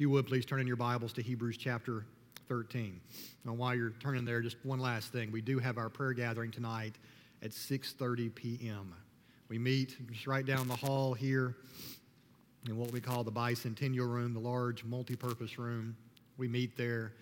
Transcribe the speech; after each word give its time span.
If 0.00 0.02
you 0.04 0.08
would, 0.12 0.26
please 0.26 0.46
turn 0.46 0.62
in 0.62 0.66
your 0.66 0.76
Bibles 0.76 1.12
to 1.12 1.22
Hebrews 1.22 1.58
chapter 1.58 2.06
13. 2.48 3.02
And 3.44 3.58
while 3.58 3.74
you're 3.74 3.92
turning 4.00 4.24
there, 4.24 4.40
just 4.40 4.56
one 4.62 4.80
last 4.80 5.12
thing. 5.12 5.30
We 5.30 5.42
do 5.42 5.58
have 5.58 5.76
our 5.76 5.90
prayer 5.90 6.14
gathering 6.14 6.50
tonight 6.50 6.94
at 7.42 7.50
6.30 7.50 8.34
p.m. 8.34 8.94
We 9.50 9.58
meet 9.58 9.98
just 10.10 10.26
right 10.26 10.46
down 10.46 10.68
the 10.68 10.74
hall 10.74 11.12
here 11.12 11.54
in 12.66 12.78
what 12.78 12.92
we 12.92 13.00
call 13.02 13.24
the 13.24 13.30
bicentennial 13.30 14.10
room, 14.10 14.32
the 14.32 14.40
large 14.40 14.84
multi-purpose 14.84 15.58
room. 15.58 15.94
We 16.38 16.48
meet 16.48 16.78
there. 16.78 17.12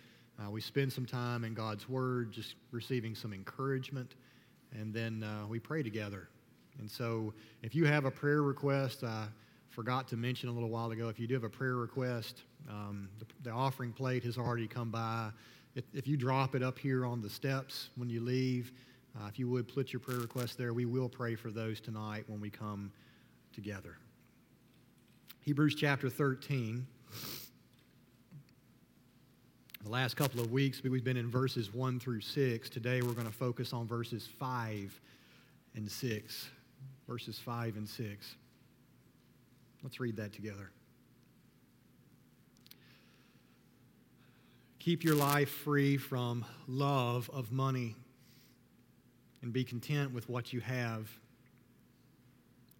Uh, 0.41 0.49
we 0.49 0.61
spend 0.61 0.93
some 0.93 1.05
time 1.05 1.43
in 1.43 1.55
God's 1.55 1.89
Word, 1.89 2.31
just 2.31 2.55
receiving 2.71 3.17
some 3.17 3.33
encouragement, 3.33 4.15
and 4.71 4.95
then 4.95 5.25
uh, 5.25 5.49
we 5.49 5.59
pray 5.59 5.83
together. 5.83 6.29
And 6.79 6.89
so, 6.89 7.35
if 7.61 7.75
you 7.75 7.87
have 7.87 8.05
a 8.05 8.11
prayer 8.13 8.43
request, 8.43 9.03
I 9.03 9.27
forgot 9.71 10.09
to 10.09 10.17
mention 10.17 10.49
a 10.49 10.53
little 10.53 10.69
while 10.69 10.91
ago, 10.91 11.09
if 11.09 11.19
you 11.19 11.27
do 11.27 11.35
have 11.35 11.45
a 11.45 11.49
prayer 11.49 11.77
request, 11.77 12.43
um, 12.69 13.09
the, 13.19 13.27
the, 13.43 13.51
offering 13.51 13.93
plate 13.93 14.25
has 14.25 14.39
already 14.39 14.67
come 14.67 14.91
by. 14.91 15.31
If, 15.75 15.85
if, 15.95 16.07
you 16.07 16.17
drop 16.17 16.55
it 16.55 16.63
up 16.63 16.79
here 16.79 17.05
on 17.05 17.21
the 17.21 17.31
steps 17.31 17.91
when 17.97 18.09
you 18.09 18.21
leave, 18.21 18.73
uh, 19.17 19.29
if 19.29 19.39
you 19.39 19.49
would 19.49 19.69
put 19.69 19.93
your 19.93 20.01
prayer 20.01 20.19
request 20.19 20.59
there, 20.59 20.73
we 20.73 20.85
will 20.85 21.09
pray 21.09 21.35
for 21.35 21.51
those 21.51 21.81
tonight 21.81 22.25
when 22.27 22.41
we 22.41 22.51
come 22.51 22.91
together. 23.53 23.97
Hebrews 25.43 25.75
chapter 25.75 26.11
13. 26.11 26.87
The 29.85 29.89
last 29.89 30.17
couple 30.17 30.41
of 30.41 30.51
weeks, 30.51 30.83
we've 30.83 31.05
been 31.05 31.17
in 31.17 31.31
verses 31.31 31.73
1 31.73 32.01
through 32.01 32.21
6. 32.21 32.69
Today, 32.69 33.01
we're 33.01 33.13
going 33.13 33.27
to 33.27 33.33
focus 33.33 33.73
on 33.73 33.87
verses 33.87 34.29
5 34.39 35.01
and 35.77 35.91
6. 35.91 36.49
Verses 37.09 37.39
5 37.39 37.77
and 37.77 37.89
6. 37.89 38.35
Let's 39.83 40.01
read 40.01 40.17
that 40.17 40.33
together. 40.33 40.71
Keep 44.79 45.05
your 45.05 45.15
life 45.15 45.51
free 45.51 45.97
from 45.97 46.45
love 46.67 47.29
of 47.33 47.53
money 47.53 47.95
and 49.43 49.53
be 49.53 49.65
content 49.65 50.13
with 50.13 50.29
what 50.29 50.53
you 50.53 50.61
have. 50.61 51.09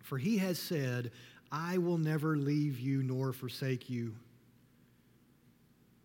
For 0.03 0.19
he 0.19 0.39
has 0.39 0.59
said, 0.59 1.11
I 1.53 1.79
will 1.79 1.99
never 1.99 2.37
leave 2.37 2.79
you 2.79 3.03
nor 3.03 3.33
forsake 3.33 3.89
you. 3.89 4.15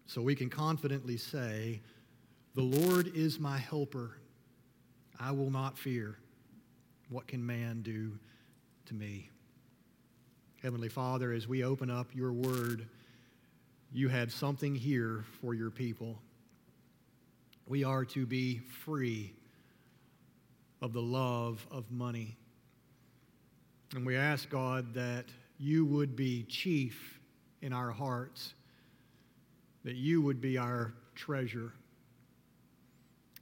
So 0.06 0.22
we 0.22 0.36
can 0.36 0.50
confidently 0.50 1.18
say, 1.18 1.82
The 2.56 2.62
Lord 2.62 3.16
is 3.16 3.40
my 3.40 3.58
helper. 3.58 4.18
I 5.20 5.32
will 5.32 5.50
not 5.50 5.78
fear. 5.78 6.18
What 7.10 7.28
can 7.28 7.46
man 7.46 7.82
do 7.82 8.18
to 8.88 8.94
me? 8.94 9.30
Heavenly 10.64 10.88
Father, 10.88 11.34
as 11.34 11.46
we 11.46 11.66
open 11.66 11.92
up 11.92 12.08
your 12.16 12.32
word, 12.32 12.88
you 13.92 14.08
have 14.08 14.32
something 14.32 14.74
here 14.74 15.26
for 15.42 15.54
your 15.54 15.70
people. 15.70 16.18
We 17.68 17.84
are 17.84 18.06
to 18.06 18.26
be 18.26 18.60
free 18.60 19.34
of 20.82 20.94
the 20.94 21.02
love 21.02 21.68
of 21.70 21.92
money. 21.92 22.38
And 23.94 24.06
we 24.06 24.16
ask, 24.16 24.50
God, 24.50 24.94
that 24.94 25.26
you 25.60 25.86
would 25.86 26.16
be 26.16 26.44
chief 26.44 27.20
in 27.62 27.74
our 27.74 27.92
hearts, 27.92 28.54
that 29.84 29.96
you 29.96 30.22
would 30.22 30.40
be 30.40 30.58
our 30.58 30.94
treasure, 31.14 31.74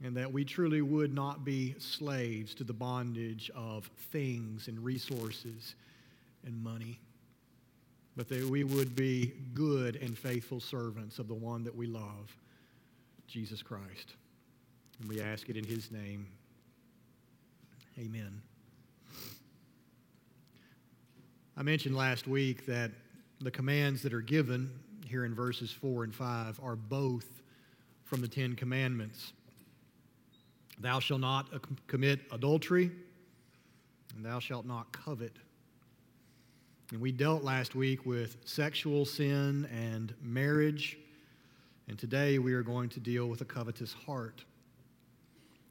and 0.02 0.16
that 0.16 0.32
we 0.32 0.44
truly 0.44 0.82
would 0.82 1.14
not 1.14 1.44
be 1.44 1.76
slaves 1.78 2.52
to 2.56 2.64
the 2.64 2.72
bondage 2.72 3.48
of 3.54 3.88
things 4.10 4.66
and 4.66 4.84
resources 4.84 5.76
and 6.44 6.60
money, 6.64 6.98
but 8.16 8.28
that 8.28 8.44
we 8.48 8.64
would 8.64 8.94
be 8.94 9.32
good 9.54 9.96
and 9.96 10.16
faithful 10.16 10.60
servants 10.60 11.18
of 11.18 11.28
the 11.28 11.34
one 11.34 11.64
that 11.64 11.74
we 11.74 11.86
love, 11.86 12.36
Jesus 13.26 13.62
Christ. 13.62 14.14
And 15.00 15.08
we 15.08 15.20
ask 15.20 15.48
it 15.48 15.56
in 15.56 15.64
his 15.64 15.90
name. 15.90 16.26
Amen. 17.98 18.40
I 21.56 21.62
mentioned 21.62 21.96
last 21.96 22.26
week 22.26 22.66
that 22.66 22.90
the 23.40 23.50
commands 23.50 24.02
that 24.02 24.14
are 24.14 24.22
given 24.22 24.70
here 25.06 25.24
in 25.24 25.34
verses 25.34 25.70
4 25.70 26.04
and 26.04 26.14
5 26.14 26.60
are 26.62 26.76
both 26.76 27.42
from 28.04 28.20
the 28.20 28.28
Ten 28.28 28.54
Commandments. 28.54 29.32
Thou 30.78 31.00
shalt 31.00 31.20
not 31.20 31.48
commit 31.86 32.20
adultery, 32.30 32.90
and 34.16 34.24
thou 34.24 34.38
shalt 34.38 34.66
not 34.66 34.92
covet. 34.92 35.36
And 36.92 37.00
we 37.00 37.10
dealt 37.10 37.42
last 37.42 37.74
week 37.74 38.04
with 38.04 38.36
sexual 38.44 39.06
sin 39.06 39.66
and 39.72 40.12
marriage, 40.20 40.98
and 41.88 41.98
today 41.98 42.38
we 42.38 42.52
are 42.52 42.62
going 42.62 42.90
to 42.90 43.00
deal 43.00 43.28
with 43.28 43.40
a 43.40 43.46
covetous 43.46 43.94
heart. 43.94 44.44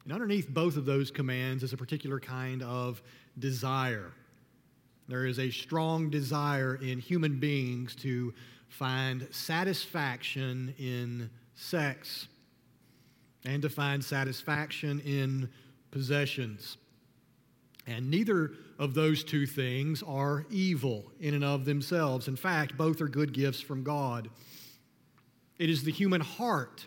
And 0.03 0.11
underneath 0.11 0.49
both 0.49 0.77
of 0.77 0.85
those 0.85 1.11
commands 1.11 1.61
is 1.61 1.73
a 1.73 1.77
particular 1.77 2.19
kind 2.19 2.63
of 2.63 3.03
desire. 3.37 4.13
There 5.07 5.27
is 5.27 5.37
a 5.37 5.51
strong 5.51 6.09
desire 6.09 6.79
in 6.81 6.97
human 6.97 7.39
beings 7.39 7.93
to 7.97 8.33
find 8.67 9.27
satisfaction 9.29 10.73
in 10.79 11.29
sex 11.53 12.29
and 13.45 13.61
to 13.61 13.69
find 13.69 14.03
satisfaction 14.03 14.99
in 15.01 15.51
possessions. 15.91 16.77
And 17.87 18.09
neither 18.09 18.53
of 18.77 18.93
those 18.93 19.23
two 19.23 19.45
things 19.45 20.03
are 20.03 20.45
evil 20.49 21.11
in 21.19 21.33
and 21.33 21.43
of 21.43 21.65
themselves. 21.65 22.27
In 22.27 22.35
fact, 22.35 22.77
both 22.77 23.01
are 23.01 23.07
good 23.07 23.33
gifts 23.33 23.61
from 23.61 23.83
God. 23.83 24.29
It 25.57 25.69
is 25.69 25.83
the 25.83 25.91
human 25.91 26.21
heart 26.21 26.85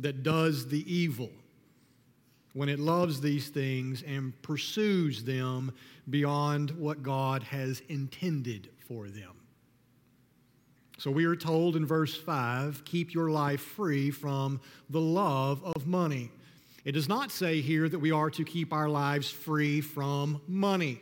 that 0.00 0.22
does 0.22 0.68
the 0.68 0.92
evil 0.92 1.30
when 2.52 2.68
it 2.68 2.78
loves 2.78 3.20
these 3.20 3.48
things 3.48 4.02
and 4.06 4.40
pursues 4.42 5.24
them 5.24 5.72
beyond 6.08 6.70
what 6.72 7.02
God 7.02 7.42
has 7.42 7.82
intended 7.88 8.70
for 8.86 9.08
them. 9.08 9.32
So 10.98 11.10
we 11.10 11.24
are 11.24 11.36
told 11.36 11.74
in 11.74 11.84
verse 11.84 12.16
5 12.16 12.84
keep 12.84 13.12
your 13.12 13.30
life 13.30 13.60
free 13.60 14.10
from 14.10 14.60
the 14.88 15.00
love 15.00 15.62
of 15.64 15.86
money. 15.86 16.30
It 16.84 16.92
does 16.92 17.08
not 17.08 17.32
say 17.32 17.62
here 17.62 17.88
that 17.88 17.98
we 17.98 18.12
are 18.12 18.30
to 18.30 18.44
keep 18.44 18.72
our 18.72 18.88
lives 18.88 19.30
free 19.30 19.80
from 19.80 20.42
money. 20.46 21.00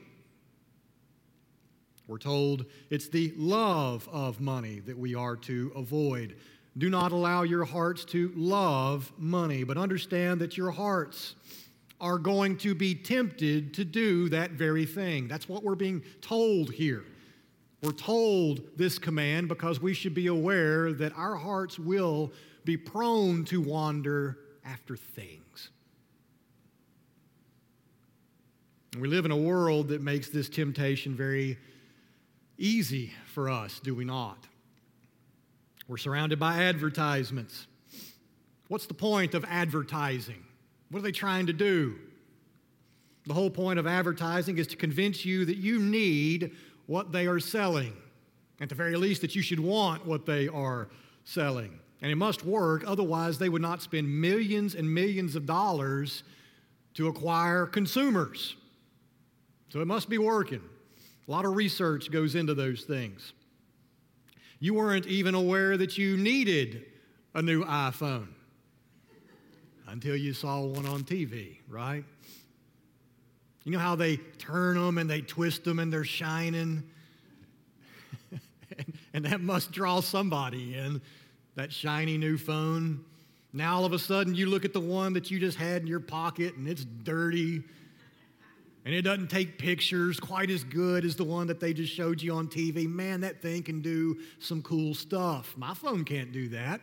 We're 2.07 2.19
told 2.19 2.67
it's 2.91 3.09
the 3.09 3.33
love 3.37 4.09
of 4.13 4.41
money 4.41 4.81
that 4.81 4.97
we 4.97 5.15
are 5.15 5.37
to 5.37 5.73
avoid. 5.75 6.37
Do 6.79 6.89
not 6.89 7.13
allow 7.13 7.43
your 7.43 7.65
hearts 7.65 8.05
to 8.07 8.33
love 8.37 9.13
money, 9.19 9.65
but 9.65 9.77
understand 9.77 10.41
that 10.41 10.57
your 10.57 10.71
hearts 10.71 11.35
are 12.01 12.19
going 12.19 12.57
to 12.59 12.75
be 12.75 12.95
tempted 12.95 13.75
to 13.75 13.85
do 13.85 14.29
that 14.29 14.53
very 14.53 14.87
thing. 14.87 15.29
That's 15.29 15.49
what 15.49 15.63
we're 15.65 15.75
being 15.75 16.03
told 16.21 16.73
here. 16.73 17.05
We're 17.83 17.93
told 17.93 18.63
this 18.77 18.99
command 18.99 19.49
because 19.49 19.81
we 19.81 19.95
should 19.95 20.15
be 20.15 20.29
aware 20.29 20.93
that 20.93 21.13
our 21.17 21.35
hearts 21.35 21.79
will 21.79 22.33
be 22.65 22.77
prone 22.77 23.45
to 23.47 23.61
wander 23.61 24.39
after 24.65 24.97
things. 24.97 25.42
We 28.99 29.09
live 29.09 29.25
in 29.25 29.31
a 29.31 29.37
world 29.37 29.89
that 29.89 30.03
makes 30.03 30.29
this 30.29 30.51
temptation 30.51 31.15
very 31.17 31.59
easy 32.59 33.13
for 33.33 33.49
us, 33.49 33.81
do 33.81 33.95
we 33.95 34.05
not? 34.05 34.47
We're 35.89 35.97
surrounded 35.97 36.39
by 36.39 36.65
advertisements. 36.65 37.67
What's 38.69 38.87
the 38.87 38.95
point 38.95 39.35
of 39.35 39.45
advertising? 39.49 40.45
What 40.91 41.01
are 41.01 41.03
they 41.03 41.13
trying 41.13 41.47
to 41.47 41.55
do? 41.55 41.97
The 43.27 43.35
whole 43.35 43.51
point 43.51 43.79
of 43.79 43.87
advertising 43.87 44.59
is 44.59 44.67
to 44.69 44.77
convince 44.77 45.25
you 45.25 45.47
that 45.47 45.57
you 45.57 45.79
need 45.79 46.53
what 46.87 47.13
they 47.13 47.27
are 47.27 47.41
selling. 47.41 47.95
At 48.61 48.69
the 48.69 48.75
very 48.75 48.97
least, 48.97 49.23
that 49.23 49.35
you 49.35 49.43
should 49.43 49.61
want 49.61 50.07
what 50.07 50.27
they 50.27 50.49
are 50.49 50.89
selling. 51.25 51.79
And 52.03 52.13
it 52.13 52.17
must 52.17 52.45
work, 52.45 52.85
otherwise, 52.87 53.39
they 53.39 53.49
would 53.49 53.63
not 53.63 53.81
spend 53.81 54.21
millions 54.21 54.75
and 54.75 54.93
millions 54.93 55.35
of 55.35 55.47
dollars 55.47 56.25
to 56.95 57.09
acquire 57.09 57.65
consumers. 57.65 58.57
So 59.73 59.81
it 59.81 59.87
must 59.87 60.11
be 60.11 60.19
working. 60.19 60.61
A 61.27 61.31
lot 61.31 61.47
of 61.47 61.57
research 61.57 62.11
goes 62.11 62.35
into 62.35 62.53
those 62.53 62.83
things. 62.83 63.33
You 64.59 64.75
weren't 64.75 65.07
even 65.07 65.35
aware 65.35 65.79
that 65.79 65.97
you 65.97 66.19
needed 66.19 66.85
a 67.35 67.41
new 67.41 67.65
iPhone 67.65 68.29
until 69.89 70.15
you 70.15 70.35
saw 70.35 70.61
one 70.61 70.85
on 70.85 71.05
TV, 71.05 71.57
right? 71.71 72.05
You 73.65 73.73
know 73.73 73.79
how 73.79 73.97
they 73.97 74.19
turn 74.39 74.77
them 74.77 74.99
and 74.99 75.09
they 75.09 75.23
twist 75.23 75.65
them 75.65 75.79
and 75.79 75.91
they're 75.91 76.05
shining? 76.05 76.83
and, 79.15 79.25
that 79.25 79.41
must 79.41 79.73
draw 79.73 80.03
somebody 80.03 80.75
in, 80.75 81.01
that 81.55 81.73
shiny 81.73 82.19
new 82.19 82.37
phone. 82.37 83.03
Now 83.55 83.77
all 83.77 83.87
of 83.87 83.95
a 83.95 83.99
sudden 83.99 84.35
you 84.35 84.51
look 84.51 84.67
at 84.67 84.75
the 84.75 84.81
one 84.81 85.15
that 85.15 85.31
you 85.31 85.41
just 85.41 85.57
had 85.57 85.81
in 85.81 85.89
your 85.89 86.01
pocket 86.01 86.57
and 86.57 86.69
it's 86.69 86.85
dirty 86.85 87.63
And 88.85 88.95
it 88.95 89.03
doesn't 89.03 89.29
take 89.29 89.59
pictures 89.59 90.19
quite 90.19 90.51
as 90.51 90.65
good 90.65 91.05
as 91.05 91.15
the 91.15 91.25
one 91.25 91.47
that 91.47 91.61
they 91.61 91.73
just 91.73 91.95
showed 91.95 92.21
you 92.21 92.35
on 92.35 92.49
TV. 92.49 92.89
Man, 92.89 93.21
that 93.21 93.41
thing 93.41 93.63
can 93.63 93.81
do 93.81 94.19
some 94.41 94.61
cool 94.63 94.95
stuff. 94.95 95.55
My 95.57 95.73
phone 95.73 96.05
can't 96.05 96.33
do 96.33 96.49
that. 96.49 96.81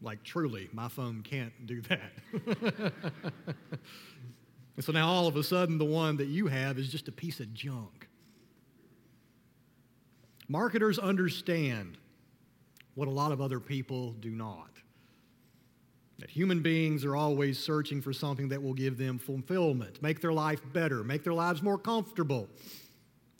Like, 0.00 0.22
truly, 0.22 0.68
my 0.72 0.88
phone 0.88 1.22
can't 1.22 1.52
do 1.66 1.80
that. 1.82 2.12
and 4.76 4.84
so 4.84 4.92
now 4.92 5.08
all 5.08 5.26
of 5.26 5.36
a 5.36 5.42
sudden, 5.42 5.78
the 5.78 5.84
one 5.84 6.16
that 6.18 6.28
you 6.28 6.46
have 6.46 6.78
is 6.78 6.88
just 6.88 7.08
a 7.08 7.12
piece 7.12 7.40
of 7.40 7.52
junk. 7.54 8.06
Marketers 10.46 10.98
understand 10.98 11.96
what 12.94 13.08
a 13.08 13.10
lot 13.10 13.32
of 13.32 13.40
other 13.40 13.58
people 13.58 14.12
do 14.12 14.30
not. 14.30 14.73
That 16.18 16.30
human 16.30 16.60
beings 16.60 17.04
are 17.04 17.16
always 17.16 17.58
searching 17.58 18.00
for 18.00 18.12
something 18.12 18.48
that 18.50 18.62
will 18.62 18.74
give 18.74 18.96
them 18.96 19.18
fulfillment, 19.18 20.00
make 20.00 20.20
their 20.20 20.32
life 20.32 20.60
better, 20.72 21.02
make 21.02 21.24
their 21.24 21.34
lives 21.34 21.60
more 21.60 21.76
comfortable, 21.76 22.48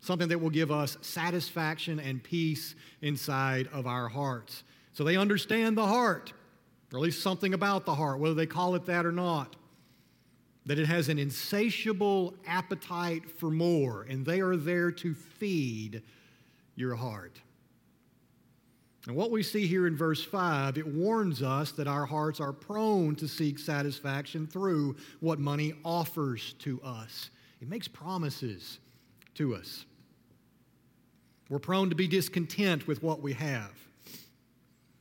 something 0.00 0.28
that 0.28 0.40
will 0.40 0.50
give 0.50 0.70
us 0.72 0.98
satisfaction 1.00 2.00
and 2.00 2.22
peace 2.22 2.74
inside 3.00 3.68
of 3.72 3.86
our 3.86 4.08
hearts. 4.08 4.64
So 4.92 5.04
they 5.04 5.16
understand 5.16 5.78
the 5.78 5.86
heart, 5.86 6.32
or 6.92 6.98
at 6.98 7.02
least 7.02 7.22
something 7.22 7.54
about 7.54 7.84
the 7.86 7.94
heart, 7.94 8.18
whether 8.18 8.34
they 8.34 8.46
call 8.46 8.74
it 8.74 8.86
that 8.86 9.06
or 9.06 9.12
not. 9.12 9.56
That 10.66 10.78
it 10.78 10.86
has 10.86 11.08
an 11.08 11.18
insatiable 11.18 12.34
appetite 12.46 13.30
for 13.30 13.50
more, 13.50 14.02
and 14.08 14.24
they 14.24 14.40
are 14.40 14.56
there 14.56 14.90
to 14.92 15.14
feed 15.14 16.02
your 16.74 16.94
heart. 16.94 17.40
And 19.06 19.16
what 19.16 19.30
we 19.30 19.42
see 19.42 19.66
here 19.66 19.86
in 19.86 19.96
verse 19.96 20.24
5, 20.24 20.78
it 20.78 20.86
warns 20.86 21.42
us 21.42 21.72
that 21.72 21.86
our 21.86 22.06
hearts 22.06 22.40
are 22.40 22.52
prone 22.52 23.14
to 23.16 23.28
seek 23.28 23.58
satisfaction 23.58 24.46
through 24.46 24.96
what 25.20 25.38
money 25.38 25.74
offers 25.84 26.54
to 26.60 26.80
us. 26.82 27.30
It 27.60 27.68
makes 27.68 27.86
promises 27.86 28.78
to 29.34 29.54
us. 29.54 29.84
We're 31.50 31.58
prone 31.58 31.90
to 31.90 31.96
be 31.96 32.08
discontent 32.08 32.86
with 32.86 33.02
what 33.02 33.20
we 33.20 33.34
have. 33.34 33.72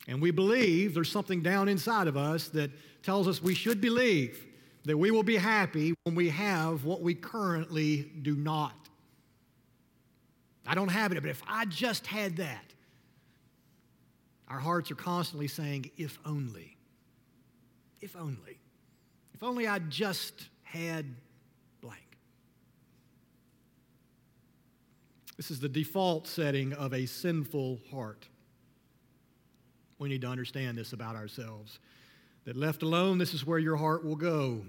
And 0.06 0.20
we 0.20 0.30
believe 0.30 0.92
there's 0.92 1.10
something 1.10 1.42
down 1.42 1.68
inside 1.68 2.06
of 2.06 2.16
us 2.18 2.48
that 2.48 2.70
tells 3.02 3.26
us 3.26 3.42
we 3.42 3.54
should 3.54 3.80
believe 3.80 4.46
that 4.84 4.98
we 4.98 5.10
will 5.10 5.22
be 5.22 5.36
happy 5.36 5.94
when 6.04 6.14
we 6.14 6.28
have 6.28 6.84
what 6.84 7.00
we 7.00 7.14
currently 7.14 8.12
do 8.20 8.36
not. 8.36 8.74
I 10.66 10.74
don't 10.74 10.88
have 10.88 11.12
it, 11.12 11.20
but 11.22 11.30
if 11.30 11.42
I 11.48 11.64
just 11.64 12.06
had 12.06 12.36
that, 12.36 12.73
our 14.48 14.58
hearts 14.58 14.90
are 14.90 14.96
constantly 14.96 15.48
saying, 15.48 15.90
if 15.96 16.18
only. 16.24 16.76
If 18.00 18.16
only. 18.16 18.58
If 19.32 19.42
only 19.42 19.66
I 19.66 19.78
just 19.78 20.48
had 20.62 21.06
blank. 21.80 22.18
This 25.36 25.50
is 25.50 25.60
the 25.60 25.68
default 25.68 26.28
setting 26.28 26.72
of 26.74 26.92
a 26.92 27.06
sinful 27.06 27.80
heart. 27.90 28.28
We 29.98 30.08
need 30.08 30.20
to 30.22 30.28
understand 30.28 30.76
this 30.76 30.92
about 30.92 31.16
ourselves. 31.16 31.78
That 32.44 32.56
left 32.56 32.82
alone, 32.82 33.16
this 33.16 33.32
is 33.32 33.46
where 33.46 33.58
your 33.58 33.76
heart 33.76 34.04
will 34.04 34.16
go. 34.16 34.62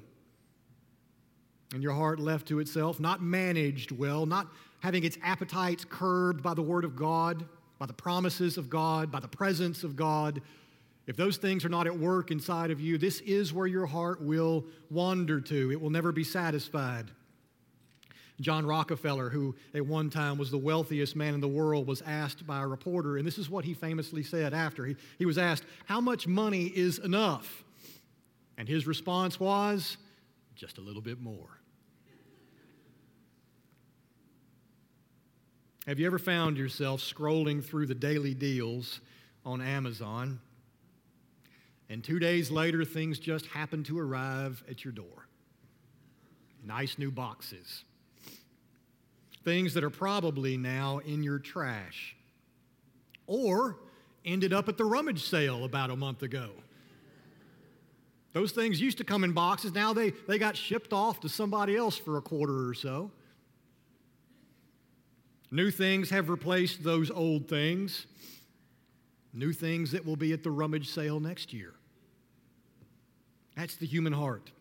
And 1.74 1.83
your 1.83 1.94
heart 1.94 2.19
left 2.19 2.48
to 2.48 2.60
itself, 2.60 3.01
not 3.01 3.22
managed 3.22 3.92
well, 3.92 4.25
not 4.25 4.48
having 4.80 5.04
its 5.04 5.18
appetites 5.22 5.83
curbed 5.83 6.42
by 6.42 6.54
the 6.54 6.62
Word 6.62 6.86
of 6.86 6.95
God, 6.95 7.45
by 7.77 7.86
the 7.86 7.94
promises 7.94 8.57
of 8.57 8.69
God, 8.69 9.12
by 9.12 9.19
the 9.19 9.27
presence 9.27 9.83
of 9.83 9.95
God, 9.95 10.42
if 11.07 11.16
those 11.16 11.38
things 11.38 11.63
are 11.63 11.69
not 11.69 11.86
at 11.86 11.98
work 11.98 12.31
inside 12.31 12.72
of 12.72 12.80
you, 12.80 12.98
this 12.98 13.19
is 13.22 13.54
where 13.54 13.68
your 13.68 13.86
heart 13.86 14.22
will 14.22 14.66
wander 14.89 15.39
to. 15.39 15.72
It 15.72 15.80
will 15.80 15.92
never 15.92 16.12
be 16.12 16.24
satisfied. 16.24 17.12
John 18.42 18.66
Rockefeller, 18.66 19.30
who 19.30 19.56
at 19.74 19.86
one 19.86 20.10
time 20.10 20.38
was 20.38 20.51
the 20.51 20.57
wealthiest 20.57 21.16
man 21.16 21.33
in 21.33 21.42
the 21.42 21.48
world, 21.48 21.88
was 21.88 22.01
asked 22.01 22.45
by 22.45 22.62
a 22.62 22.68
reporter, 22.68 23.18
and 23.18 23.25
this 23.25 23.38
is 23.38 23.50
what 23.50 23.63
he 23.63 23.74
famously 23.74 24.24
said 24.24 24.54
after. 24.54 24.86
He, 24.86 24.95
he 25.18 25.25
was 25.25 25.38
asked, 25.38 25.63
How 25.86 26.01
much 26.01 26.27
money 26.27 26.66
is 26.66 27.00
enough? 27.00 27.63
And 28.57 28.68
his 28.68 28.88
response 28.88 29.39
was, 29.39 29.98
Just 30.56 30.80
a 30.80 30.81
little 30.81 31.01
bit 31.01 31.22
more. 31.22 31.60
Have 35.87 35.99
you 35.99 36.07
ever 36.07 36.17
found 36.17 36.57
yourself 36.57 36.99
scrolling 36.99 37.63
through 37.63 37.85
the 37.85 37.93
daily 37.93 38.33
deals 38.33 39.01
on 39.45 39.61
Amazon, 39.61 40.39
and 41.89 42.03
two 42.03 42.17
days 42.17 42.49
later, 42.49 42.83
things 42.83 43.19
just 43.19 43.45
happen 43.45 43.83
to 43.83 43.99
arrive 43.99 44.63
at 44.67 44.83
your 44.83 44.91
door? 44.91 45.27
Nice 46.63 46.97
new 46.97 47.11
boxes. 47.11 47.83
Things 49.43 49.75
that 49.75 49.83
are 49.83 49.91
probably 49.91 50.57
now 50.57 50.97
in 51.05 51.21
your 51.21 51.37
trash, 51.37 52.15
or 53.27 53.77
ended 54.25 54.53
up 54.53 54.67
at 54.67 54.77
the 54.77 54.85
rummage 54.85 55.23
sale 55.23 55.65
about 55.65 55.91
a 55.91 55.95
month 55.95 56.23
ago. 56.23 56.49
Those 58.33 58.51
things 58.51 58.81
used 58.81 58.97
to 58.97 59.03
come 59.03 59.23
in 59.23 59.33
boxes. 59.33 59.71
Now 59.71 59.93
they, 59.93 60.09
they 60.27 60.39
got 60.39 60.57
shipped 60.57 60.93
off 60.93 61.19
to 61.19 61.29
somebody 61.29 61.75
else 61.75 61.95
for 61.95 62.17
a 62.17 62.21
quarter 62.21 62.67
or 62.67 62.73
so. 62.73 63.11
New 65.51 65.71
things 65.71 66.09
have 66.09 66.30
replaced 66.30 66.83
those 66.83 67.12
old 67.12 67.47
things. 67.47 68.07
New 69.33 69.53
things 69.53 69.92
that 69.92 70.06
will 70.06 70.15
be 70.15 70.33
at 70.33 70.44
the 70.44 70.51
rummage 70.51 70.89
sale 70.89 71.19
next 71.19 71.53
year. 71.53 71.74
That's 73.56 73.75
the 73.75 73.86
human 73.86 74.13
heart. 74.13 74.51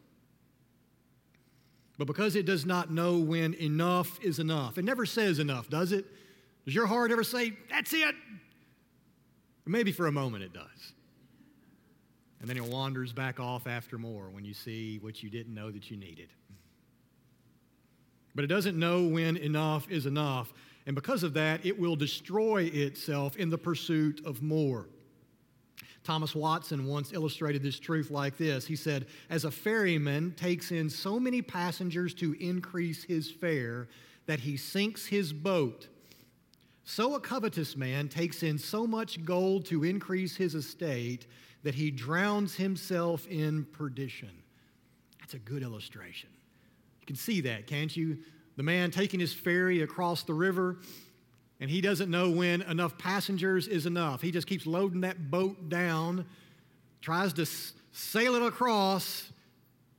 But 1.97 2.07
because 2.07 2.35
it 2.37 2.45
does 2.45 2.67
not 2.67 2.91
know 2.91 3.19
when 3.19 3.55
enough 3.55 4.19
is 4.21 4.39
enough, 4.39 4.79
it 4.79 4.85
never 4.85 5.07
says 5.07 5.39
enough, 5.39 5.69
does 5.69 5.93
it? 5.93 6.05
Does 6.65 6.75
your 6.75 6.87
heart 6.87 7.11
ever 7.11 7.23
say, 7.23 7.53
that's 7.71 7.93
it? 7.93 8.15
maybe 9.67 9.93
for 9.93 10.07
a 10.07 10.13
moment 10.13 10.45
it 10.45 10.53
does. 10.53 10.93
And 12.41 12.49
then 12.49 12.57
it 12.57 12.65
wanders 12.65 13.13
back 13.13 13.41
off 13.41 13.67
after 13.67 13.97
more 13.97 14.29
when 14.29 14.45
you 14.45 14.53
see 14.53 14.99
what 14.99 15.23
you 15.23 15.31
didn't 15.31 15.55
know 15.55 15.71
that 15.71 15.91
you 15.91 15.97
needed. 15.97 16.29
But 18.35 18.45
it 18.45 18.49
doesn't 18.49 18.79
know 18.79 19.05
when 19.05 19.37
enough 19.37 19.91
is 19.91 20.05
enough. 20.05 20.53
And 20.87 20.95
because 20.95 21.23
of 21.23 21.35
that, 21.35 21.65
it 21.65 21.79
will 21.79 21.97
destroy 21.97 22.65
itself 22.65 23.37
in 23.37 23.51
the 23.51 23.59
pursuit 23.59 24.21
of 24.25 24.43
more. 24.43 24.87
Thomas 26.03 26.35
Watson 26.35 26.87
once 26.87 27.13
illustrated 27.13 27.63
this 27.63 27.79
truth 27.79 28.11
like 28.11 28.37
this. 28.37 28.67
He 28.67 28.77
said, 28.77 29.07
As 29.31 29.47
a 29.47 29.51
ferryman 29.51 30.35
takes 30.37 30.71
in 30.71 30.91
so 30.91 31.19
many 31.19 31.41
passengers 31.41 32.13
to 32.15 32.37
increase 32.39 33.03
his 33.03 33.31
fare 33.31 33.89
that 34.27 34.41
he 34.41 34.59
sinks 34.59 35.07
his 35.07 35.33
boat, 35.33 35.89
so 36.85 37.15
a 37.15 37.21
covetous 37.21 37.77
man 37.77 38.09
takes 38.09 38.43
in 38.43 38.59
so 38.59 38.87
much 38.87 39.25
gold 39.25 39.65
to 39.67 39.85
increase 39.85 40.37
his 40.37 40.55
estate 40.55 41.27
that 41.63 41.75
he 41.75 41.91
drowns 41.91 42.55
himself 42.55 43.27
in 43.29 43.65
perdition. 43.65 44.31
That's 45.19 45.33
a 45.33 45.39
good 45.39 45.63
illustration. 45.63 46.29
You 47.01 47.07
can 47.07 47.17
see 47.17 47.41
that, 47.43 47.67
can't 47.67 47.95
you? 47.97 48.19
The 48.57 48.63
man 48.63 48.91
taking 48.91 49.21
his 49.21 49.33
ferry 49.33 49.83
across 49.83 50.23
the 50.23 50.35
river, 50.35 50.79
and 51.61 51.71
he 51.71 51.81
doesn't 51.81 52.11
know 52.11 52.31
when 52.31 52.63
enough 52.63 52.99
passengers 52.99 53.69
is 53.69 53.87
enough. 53.87 54.21
He 54.21 54.31
just 54.31 54.47
keeps 54.47 54.67
loading 54.67 55.03
that 55.03 55.31
boat 55.31 55.69
down, 55.69 56.27
tries 57.01 57.33
to 57.35 57.47
sail 57.93 58.35
it 58.35 58.43
across, 58.43 59.31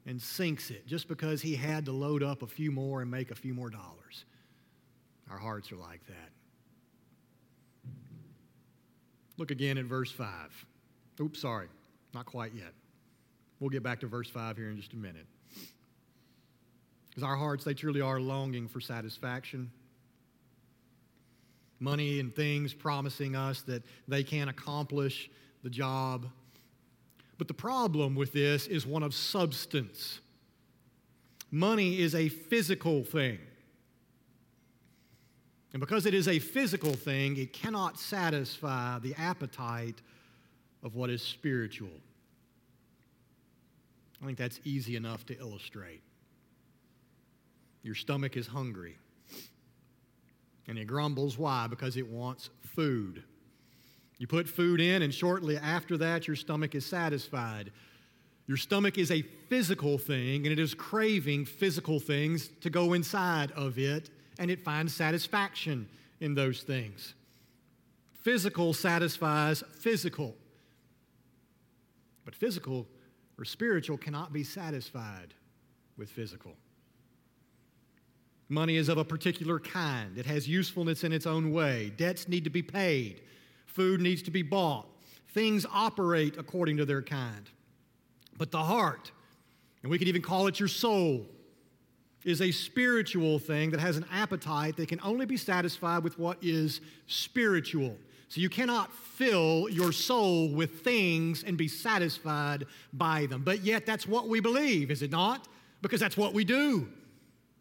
and 0.06 0.22
sinks 0.22 0.70
it 0.70 0.86
just 0.86 1.08
because 1.08 1.42
he 1.42 1.56
had 1.56 1.86
to 1.86 1.92
load 1.92 2.22
up 2.24 2.44
a 2.44 2.48
few 2.48 2.72
more 2.72 3.02
and 3.02 3.10
make 3.10 3.32
a 3.32 3.36
few 3.36 3.54
more 3.54 3.70
dollars. 3.70 4.26
Our 5.30 5.38
hearts 5.38 5.72
are 5.72 5.78
like 5.78 6.06
that. 6.08 6.30
Look 9.38 9.52
again 9.52 9.78
at 9.78 9.86
verse 9.86 10.12
5. 10.12 10.66
Oops, 11.20 11.40
sorry, 11.40 11.68
not 12.14 12.26
quite 12.26 12.54
yet. 12.54 12.74
We'll 13.60 13.70
get 13.70 13.84
back 13.84 14.00
to 14.02 14.08
verse 14.08 14.30
5 14.30 14.58
here 14.58 14.70
in 14.70 14.78
just 14.78 14.94
a 14.94 14.98
minute. 14.98 15.26
Because 17.16 17.30
our 17.30 17.38
hearts, 17.38 17.64
they 17.64 17.74
truly 17.74 18.02
are 18.02 18.20
longing 18.20 18.68
for 18.68 18.82
satisfaction. 18.82 19.72
Money 21.80 22.20
and 22.20 22.36
things 22.36 22.74
promising 22.74 23.38
us 23.38 23.62
that 23.62 23.84
they 24.06 24.22
can 24.22 24.50
accomplish 24.50 25.30
the 25.64 25.70
job. 25.70 26.26
But 27.38 27.48
the 27.48 27.54
problem 27.54 28.16
with 28.16 28.34
this 28.34 28.68
is 28.68 28.86
one 28.86 29.02
of 29.02 29.14
substance. 29.14 30.20
Money 31.52 32.02
is 32.02 32.16
a 32.16 32.28
physical 32.28 33.06
thing. 33.06 33.40
And 35.72 35.80
because 35.80 36.06
it 36.06 36.14
is 36.14 36.28
a 36.28 36.40
physical 36.40 36.94
thing, 36.94 37.38
it 37.38 37.54
cannot 37.54 37.98
satisfy 37.98 39.00
the 39.00 39.16
appetite 39.16 40.02
of 40.84 40.96
what 40.96 41.10
is 41.10 41.22
spiritual. 41.22 42.02
I 44.22 44.26
think 44.26 44.38
that's 44.38 44.60
easy 44.66 44.98
enough 44.98 45.26
to 45.28 45.38
illustrate. 45.38 46.02
Your 47.86 47.94
stomach 47.94 48.36
is 48.36 48.48
hungry. 48.48 48.98
And 50.68 50.80
it 50.80 50.86
grumbles. 50.86 51.38
Why? 51.38 51.68
Because 51.68 51.98
it 51.98 52.08
wants 52.08 52.50
food. 52.64 53.22
You 54.18 54.26
put 54.26 54.50
food 54.50 54.82
in, 54.82 55.04
and 55.04 55.14
shortly 55.14 55.56
after 55.56 55.96
that, 55.98 56.26
your 56.26 56.36
stomach 56.36 56.74
is 56.74 56.84
satisfied. 56.84 57.72
Your 58.48 58.58
stomach 58.58 58.98
is 58.98 59.12
a 59.12 59.22
physical 59.22 60.00
thing, 60.00 60.48
and 60.48 60.52
it 60.52 60.58
is 60.58 60.74
craving 60.74 61.46
physical 61.46 62.00
things 62.00 62.50
to 62.62 62.72
go 62.72 62.94
inside 62.94 63.52
of 63.52 63.78
it, 63.78 64.10
and 64.40 64.50
it 64.50 64.64
finds 64.64 64.92
satisfaction 64.92 65.88
in 66.20 66.34
those 66.34 66.64
things. 66.64 67.14
Physical 68.24 68.74
satisfies 68.74 69.64
physical, 69.78 70.34
but 72.24 72.34
physical 72.34 72.88
or 73.38 73.46
spiritual 73.46 73.98
cannot 73.98 74.34
be 74.34 74.44
satisfied 74.44 75.36
with 75.98 76.10
physical. 76.10 76.54
Money 78.48 78.76
is 78.76 78.90
of 78.90 78.98
a 78.98 79.06
particular 79.06 79.60
kind. 79.60 80.18
It 80.18 80.26
has 80.26 80.48
usefulness 80.48 81.04
in 81.04 81.12
its 81.12 81.26
own 81.26 81.52
way. 81.52 81.92
Debts 81.98 82.28
need 82.28 82.44
to 82.44 82.50
be 82.50 82.62
paid. 82.62 83.22
Food 83.66 84.02
needs 84.02 84.22
to 84.24 84.32
be 84.32 84.44
bought. 84.44 84.88
Things 85.30 85.66
operate 85.74 86.38
according 86.38 86.78
to 86.78 86.86
their 86.86 87.02
kind. 87.02 87.50
But 88.38 88.52
the 88.52 88.64
heart, 88.64 89.12
and 89.82 89.90
we 89.90 89.98
could 89.98 90.08
even 90.08 90.22
call 90.22 90.48
it 90.48 90.60
your 90.60 90.70
soul, 90.70 91.26
is 92.24 92.42
a 92.42 92.52
spiritual 92.52 93.40
thing 93.40 93.72
that 93.72 93.80
has 93.80 93.98
an 93.98 94.06
appetite 94.12 94.78
that 94.78 94.88
can 94.88 95.00
only 95.04 95.26
be 95.26 95.38
satisfied 95.38 96.04
with 96.04 96.18
what 96.18 96.38
is 96.42 96.82
spiritual. 97.08 97.96
So 98.30 98.42
you 98.42 98.50
cannot 98.50 98.92
fill 98.92 99.70
your 99.70 99.92
soul 99.92 100.50
with 100.50 100.82
things 100.82 101.44
and 101.44 101.58
be 101.58 101.68
satisfied 101.68 102.66
by 102.94 103.28
them. 103.28 103.44
But 103.44 103.64
yet, 103.64 103.86
that's 103.86 104.08
what 104.08 104.28
we 104.28 104.40
believe, 104.40 104.90
is 104.90 105.02
it 105.02 105.12
not? 105.12 105.48
Because 105.82 106.00
that's 106.00 106.18
what 106.18 106.34
we 106.34 106.44
do. 106.44 106.88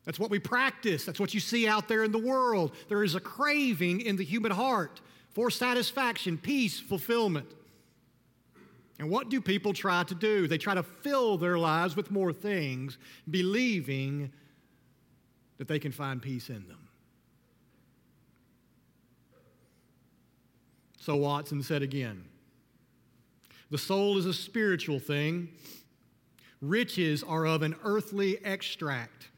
That's 0.04 0.18
what 0.18 0.30
we 0.30 0.38
practice. 0.38 1.04
That's 1.04 1.18
what 1.18 1.32
you 1.32 1.40
see 1.40 1.66
out 1.66 1.88
there 1.88 2.04
in 2.04 2.12
the 2.12 2.18
world. 2.18 2.74
There 2.88 3.02
is 3.02 3.14
a 3.14 3.20
craving 3.20 4.02
in 4.02 4.16
the 4.16 4.24
human 4.24 4.52
heart 4.52 5.00
for 5.30 5.50
satisfaction, 5.50 6.38
peace, 6.38 6.78
fulfillment. 6.78 7.48
And 8.98 9.10
what 9.10 9.28
do 9.28 9.40
people 9.40 9.72
try 9.72 10.04
to 10.04 10.14
do? 10.14 10.46
They 10.46 10.58
try 10.58 10.74
to 10.74 10.82
fill 10.82 11.36
their 11.36 11.58
lives 11.58 11.96
with 11.96 12.10
more 12.10 12.32
things, 12.32 12.98
believing 13.28 14.32
that 15.58 15.68
they 15.68 15.78
can 15.78 15.90
find 15.90 16.22
peace 16.22 16.48
in 16.48 16.68
them. 16.68 16.88
So 21.00 21.16
Watson 21.16 21.62
said 21.62 21.82
again 21.82 22.24
the 23.70 23.78
soul 23.78 24.18
is 24.18 24.26
a 24.26 24.32
spiritual 24.32 25.00
thing, 25.00 25.48
riches 26.60 27.22
are 27.22 27.46
of 27.46 27.62
an 27.62 27.74
earthly 27.84 28.38
extract. 28.44 29.28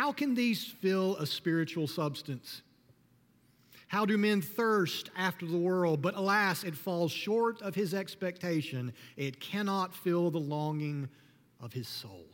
How 0.00 0.12
can 0.12 0.34
these 0.34 0.64
fill 0.64 1.16
a 1.18 1.26
spiritual 1.26 1.86
substance? 1.86 2.62
How 3.86 4.06
do 4.06 4.16
men 4.16 4.40
thirst 4.40 5.10
after 5.14 5.44
the 5.44 5.58
world? 5.58 6.00
But 6.00 6.16
alas, 6.16 6.64
it 6.64 6.74
falls 6.74 7.12
short 7.12 7.60
of 7.60 7.74
his 7.74 7.92
expectation. 7.92 8.94
It 9.18 9.40
cannot 9.40 9.94
fill 9.94 10.30
the 10.30 10.38
longing 10.38 11.06
of 11.60 11.74
his 11.74 11.86
soul. 11.86 12.24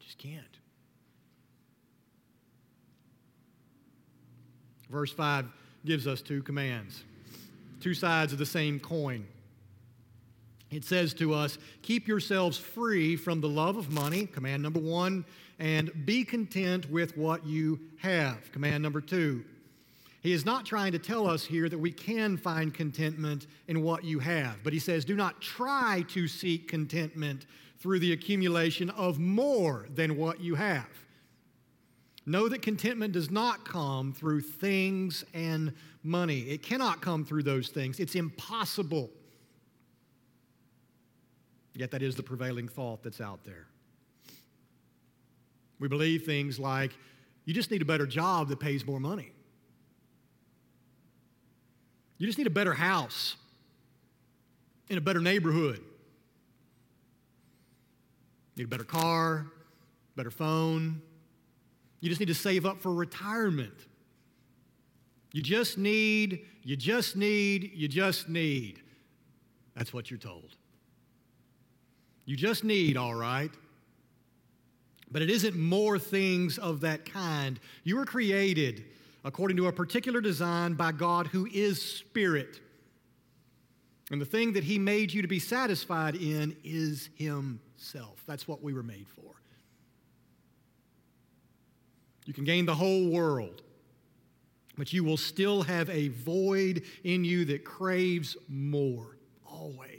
It 0.00 0.04
just 0.06 0.16
can't. 0.16 0.42
Verse 4.88 5.12
5 5.12 5.44
gives 5.84 6.06
us 6.06 6.22
two 6.22 6.42
commands, 6.42 7.04
two 7.78 7.92
sides 7.92 8.32
of 8.32 8.38
the 8.38 8.46
same 8.46 8.80
coin. 8.80 9.26
It 10.70 10.84
says 10.84 11.12
to 11.14 11.34
us, 11.34 11.58
Keep 11.82 12.08
yourselves 12.08 12.56
free 12.56 13.16
from 13.16 13.42
the 13.42 13.48
love 13.48 13.76
of 13.76 13.90
money, 13.90 14.26
command 14.26 14.62
number 14.62 14.80
one, 14.80 15.26
and 15.58 15.90
be 16.06 16.24
content 16.24 16.90
with 16.90 17.16
what 17.16 17.44
you 17.44 17.80
have, 17.98 18.50
command 18.52 18.82
number 18.82 19.00
two. 19.00 19.44
He 20.20 20.32
is 20.32 20.44
not 20.44 20.66
trying 20.66 20.92
to 20.92 20.98
tell 20.98 21.28
us 21.28 21.44
here 21.44 21.68
that 21.68 21.78
we 21.78 21.92
can 21.92 22.36
find 22.36 22.74
contentment 22.74 23.46
in 23.68 23.82
what 23.82 24.04
you 24.04 24.18
have, 24.18 24.56
but 24.64 24.72
he 24.72 24.78
says, 24.78 25.04
do 25.04 25.16
not 25.16 25.40
try 25.40 26.04
to 26.08 26.26
seek 26.26 26.68
contentment 26.68 27.46
through 27.78 28.00
the 28.00 28.12
accumulation 28.12 28.90
of 28.90 29.18
more 29.18 29.86
than 29.94 30.16
what 30.16 30.40
you 30.40 30.56
have. 30.56 30.88
Know 32.26 32.48
that 32.48 32.60
contentment 32.60 33.12
does 33.12 33.30
not 33.30 33.64
come 33.64 34.12
through 34.12 34.42
things 34.42 35.24
and 35.32 35.72
money. 36.02 36.40
It 36.40 36.62
cannot 36.62 37.00
come 37.00 37.24
through 37.24 37.44
those 37.44 37.68
things. 37.68 38.00
It's 38.00 38.16
impossible. 38.16 39.10
Yet 41.74 41.90
that 41.92 42.02
is 42.02 42.16
the 42.16 42.22
prevailing 42.22 42.68
thought 42.68 43.02
that's 43.02 43.20
out 43.20 43.44
there. 43.44 43.66
We 45.78 45.88
believe 45.88 46.24
things 46.24 46.58
like, 46.58 46.92
you 47.44 47.54
just 47.54 47.70
need 47.70 47.82
a 47.82 47.84
better 47.84 48.06
job 48.06 48.48
that 48.48 48.60
pays 48.60 48.86
more 48.86 49.00
money. 49.00 49.32
You 52.18 52.26
just 52.26 52.36
need 52.36 52.46
a 52.46 52.50
better 52.50 52.74
house 52.74 53.36
in 54.88 54.98
a 54.98 55.00
better 55.00 55.20
neighborhood. 55.20 55.80
You 58.54 58.62
need 58.62 58.64
a 58.64 58.68
better 58.68 58.84
car, 58.84 59.46
better 60.16 60.30
phone. 60.30 61.00
You 62.00 62.08
just 62.08 62.20
need 62.20 62.26
to 62.26 62.34
save 62.34 62.66
up 62.66 62.80
for 62.80 62.92
retirement. 62.92 63.86
You 65.32 65.42
just 65.42 65.78
need, 65.78 66.44
you 66.62 66.76
just 66.76 67.16
need, 67.16 67.70
you 67.74 67.86
just 67.86 68.28
need. 68.28 68.80
That's 69.76 69.92
what 69.92 70.10
you're 70.10 70.18
told. 70.18 70.56
You 72.24 72.36
just 72.36 72.64
need, 72.64 72.96
all 72.96 73.14
right. 73.14 73.50
But 75.10 75.22
it 75.22 75.30
isn't 75.30 75.56
more 75.56 75.98
things 75.98 76.58
of 76.58 76.80
that 76.80 77.04
kind. 77.04 77.58
You 77.84 77.96
were 77.96 78.04
created 78.04 78.84
according 79.24 79.56
to 79.56 79.66
a 79.66 79.72
particular 79.72 80.20
design 80.20 80.74
by 80.74 80.92
God 80.92 81.26
who 81.28 81.46
is 81.46 81.80
spirit. 81.80 82.60
And 84.10 84.20
the 84.20 84.26
thing 84.26 84.54
that 84.54 84.64
he 84.64 84.78
made 84.78 85.12
you 85.12 85.22
to 85.22 85.28
be 85.28 85.38
satisfied 85.38 86.14
in 86.14 86.56
is 86.64 87.10
himself. 87.16 88.22
That's 88.26 88.46
what 88.46 88.62
we 88.62 88.72
were 88.72 88.82
made 88.82 89.06
for. 89.08 89.34
You 92.24 92.34
can 92.34 92.44
gain 92.44 92.66
the 92.66 92.74
whole 92.74 93.08
world, 93.08 93.62
but 94.76 94.92
you 94.92 95.02
will 95.02 95.16
still 95.16 95.62
have 95.62 95.88
a 95.88 96.08
void 96.08 96.82
in 97.02 97.24
you 97.24 97.46
that 97.46 97.64
craves 97.64 98.36
more, 98.48 99.16
always 99.46 99.97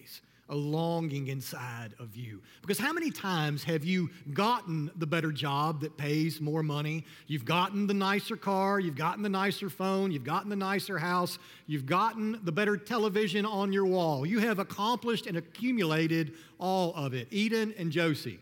a 0.50 0.56
longing 0.56 1.28
inside 1.28 1.94
of 2.00 2.16
you. 2.16 2.42
Because 2.62 2.80
how 2.80 2.92
many 2.92 3.12
times 3.12 3.64
have 3.64 3.84
you 3.84 4.10
gotten 4.34 4.92
the 4.96 5.08
better 5.08 5.32
job 5.32 5.82
that 5.82 5.98
pays 5.98 6.42
more 6.42 6.64
money? 6.64 7.06
You've 7.28 7.46
gotten 7.46 7.88
the 7.88 7.94
nicer 7.94 8.36
car, 8.36 8.80
you've 8.80 8.96
gotten 8.96 9.24
the 9.24 9.30
nicer 9.30 9.70
phone, 9.70 10.12
you've 10.12 10.24
gotten 10.24 10.50
the 10.50 10.56
nicer 10.56 10.98
house, 10.98 11.38
you've 11.68 11.86
gotten 11.86 12.40
the 12.44 12.52
better 12.52 12.78
television 12.78 13.46
on 13.46 13.72
your 13.72 13.86
wall. 13.86 14.26
You 14.26 14.40
have 14.40 14.60
accomplished 14.60 15.28
and 15.28 15.38
accumulated 15.38 16.34
all 16.58 16.94
of 16.96 17.14
it. 17.14 17.28
Eden 17.32 17.74
and 17.78 17.92
Josie, 17.92 18.40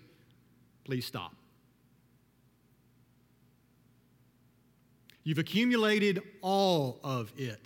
please 0.85 1.05
stop. 1.05 1.33
You've 5.23 5.39
accumulated 5.39 6.21
all 6.41 7.01
of 7.03 7.33
it, 7.37 7.59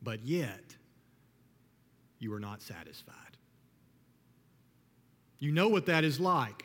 but 0.00 0.24
yet 0.24 0.76
you 2.18 2.32
are 2.34 2.40
not 2.40 2.62
satisfied. 2.62 3.14
You 5.38 5.52
know 5.52 5.68
what 5.68 5.86
that 5.86 6.04
is 6.04 6.18
like 6.18 6.64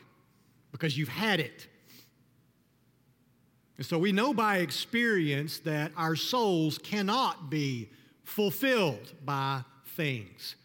because 0.72 0.98
you've 0.98 1.08
had 1.08 1.40
it. 1.40 1.68
And 3.76 3.86
so 3.86 3.98
we 3.98 4.12
know 4.12 4.32
by 4.32 4.58
experience 4.58 5.58
that 5.60 5.92
our 5.96 6.16
souls 6.16 6.78
cannot 6.78 7.50
be 7.50 7.90
fulfilled 8.22 9.12
by 9.24 9.62
things. 9.96 10.56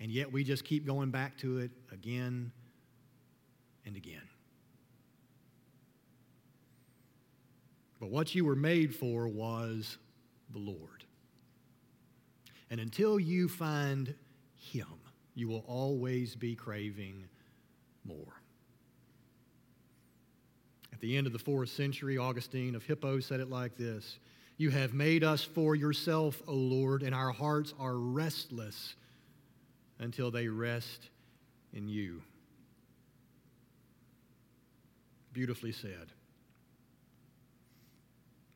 And 0.00 0.10
yet 0.10 0.30
we 0.30 0.44
just 0.44 0.64
keep 0.64 0.86
going 0.86 1.10
back 1.10 1.36
to 1.38 1.58
it 1.58 1.70
again 1.92 2.52
and 3.84 3.96
again. 3.96 4.20
But 7.98 8.10
what 8.10 8.34
you 8.34 8.44
were 8.44 8.56
made 8.56 8.94
for 8.94 9.26
was 9.26 9.96
the 10.52 10.58
Lord. 10.58 10.95
And 12.70 12.80
until 12.80 13.20
you 13.20 13.48
find 13.48 14.14
Him, 14.56 14.86
you 15.34 15.48
will 15.48 15.64
always 15.66 16.34
be 16.34 16.54
craving 16.54 17.24
more. 18.04 18.40
At 20.92 21.00
the 21.00 21.16
end 21.16 21.26
of 21.26 21.32
the 21.32 21.38
fourth 21.38 21.68
century, 21.68 22.16
Augustine 22.16 22.74
of 22.74 22.82
Hippo 22.82 23.20
said 23.20 23.40
it 23.40 23.50
like 23.50 23.76
this 23.76 24.18
You 24.56 24.70
have 24.70 24.94
made 24.94 25.22
us 25.22 25.42
for 25.42 25.74
yourself, 25.76 26.42
O 26.48 26.54
Lord, 26.54 27.02
and 27.02 27.14
our 27.14 27.32
hearts 27.32 27.74
are 27.78 27.96
restless 27.96 28.94
until 29.98 30.30
they 30.30 30.48
rest 30.48 31.10
in 31.72 31.88
you. 31.88 32.22
Beautifully 35.32 35.72
said. 35.72 36.12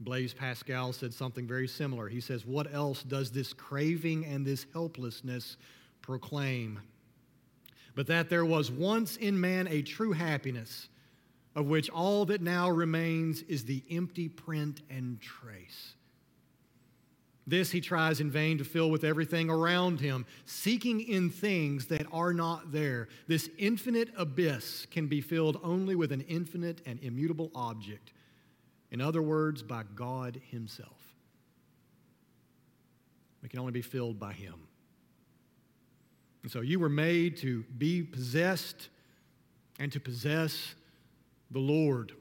Blaise 0.01 0.33
Pascal 0.33 0.95
said 0.95 1.13
something 1.13 1.47
very 1.47 1.69
similar. 1.69 2.09
He 2.09 2.21
says, 2.21 2.47
What 2.47 2.73
else 2.73 3.03
does 3.03 3.31
this 3.31 3.53
craving 3.53 4.25
and 4.25 4.47
this 4.47 4.67
helplessness 4.73 5.59
proclaim? 6.01 6.81
But 7.95 8.07
that 8.07 8.31
there 8.31 8.47
was 8.47 8.71
once 8.71 9.17
in 9.19 9.39
man 9.39 9.69
a 9.69 9.83
true 9.83 10.13
happiness, 10.13 10.89
of 11.55 11.67
which 11.67 11.91
all 11.91 12.25
that 12.27 12.41
now 12.41 12.71
remains 12.71 13.43
is 13.43 13.65
the 13.65 13.83
empty 13.91 14.29
print 14.29 14.81
and 14.89 15.21
trace. 15.21 15.95
This 17.47 17.71
he 17.71 17.81
tries 17.81 18.21
in 18.21 18.31
vain 18.31 18.59
to 18.59 18.65
fill 18.65 18.91
with 18.91 19.03
everything 19.03 19.51
around 19.51 20.01
him, 20.01 20.25
seeking 20.47 21.01
in 21.01 21.29
things 21.31 21.87
that 21.87 22.07
are 22.13 22.33
not 22.33 22.71
there. 22.71 23.09
This 23.27 23.51
infinite 23.59 24.11
abyss 24.17 24.87
can 24.91 25.09
be 25.09 25.21
filled 25.21 25.61
only 25.63 25.95
with 25.95 26.13
an 26.13 26.21
infinite 26.23 26.81
and 26.87 27.01
immutable 27.03 27.51
object. 27.55 28.13
In 28.91 29.01
other 29.01 29.23
words, 29.23 29.63
by 29.63 29.85
God 29.95 30.41
Himself. 30.51 30.99
We 33.43 33.49
can 33.49 33.59
only 33.59 33.73
be 33.73 33.83
filled 33.83 34.19
by 34.19 34.33
Him. 34.33 34.55
And 36.43 36.51
so 36.51 36.61
you 36.61 36.79
were 36.79 36.89
made 36.89 37.37
to 37.39 37.63
be 37.77 38.03
possessed 38.03 38.89
and 39.79 39.93
to 39.93 40.01
possess 40.01 40.75
the 41.51 41.59
Lord 41.59 42.13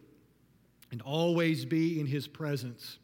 and 0.92 1.02
always 1.02 1.66
be 1.66 2.00
in 2.00 2.06
His 2.06 2.28
presence 2.28 2.98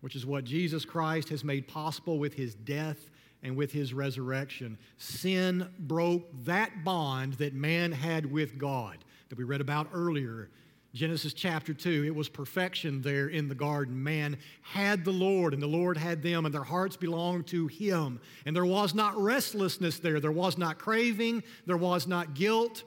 which 0.00 0.16
is 0.16 0.26
what 0.26 0.44
Jesus 0.44 0.84
Christ 0.84 1.28
has 1.28 1.44
made 1.44 1.68
possible 1.68 2.18
with 2.18 2.34
his 2.34 2.54
death 2.54 3.10
and 3.42 3.56
with 3.56 3.72
his 3.72 3.94
resurrection. 3.94 4.78
Sin 4.98 5.68
broke 5.78 6.26
that 6.44 6.84
bond 6.84 7.34
that 7.34 7.54
man 7.54 7.92
had 7.92 8.30
with 8.30 8.58
God 8.58 8.98
that 9.28 9.38
we 9.38 9.44
read 9.44 9.60
about 9.60 9.88
earlier. 9.92 10.50
Genesis 10.92 11.32
chapter 11.34 11.72
2, 11.72 12.04
it 12.04 12.14
was 12.14 12.28
perfection 12.28 13.00
there 13.00 13.28
in 13.28 13.46
the 13.46 13.54
garden. 13.54 14.02
Man 14.02 14.36
had 14.62 15.04
the 15.04 15.12
Lord, 15.12 15.54
and 15.54 15.62
the 15.62 15.68
Lord 15.68 15.96
had 15.96 16.20
them, 16.20 16.44
and 16.44 16.52
their 16.52 16.64
hearts 16.64 16.96
belonged 16.96 17.46
to 17.48 17.68
Him. 17.68 18.20
And 18.44 18.56
there 18.56 18.66
was 18.66 18.92
not 18.92 19.16
restlessness 19.16 20.00
there, 20.00 20.18
there 20.18 20.32
was 20.32 20.58
not 20.58 20.78
craving, 20.78 21.44
there 21.66 21.76
was 21.76 22.08
not 22.08 22.34
guilt. 22.34 22.82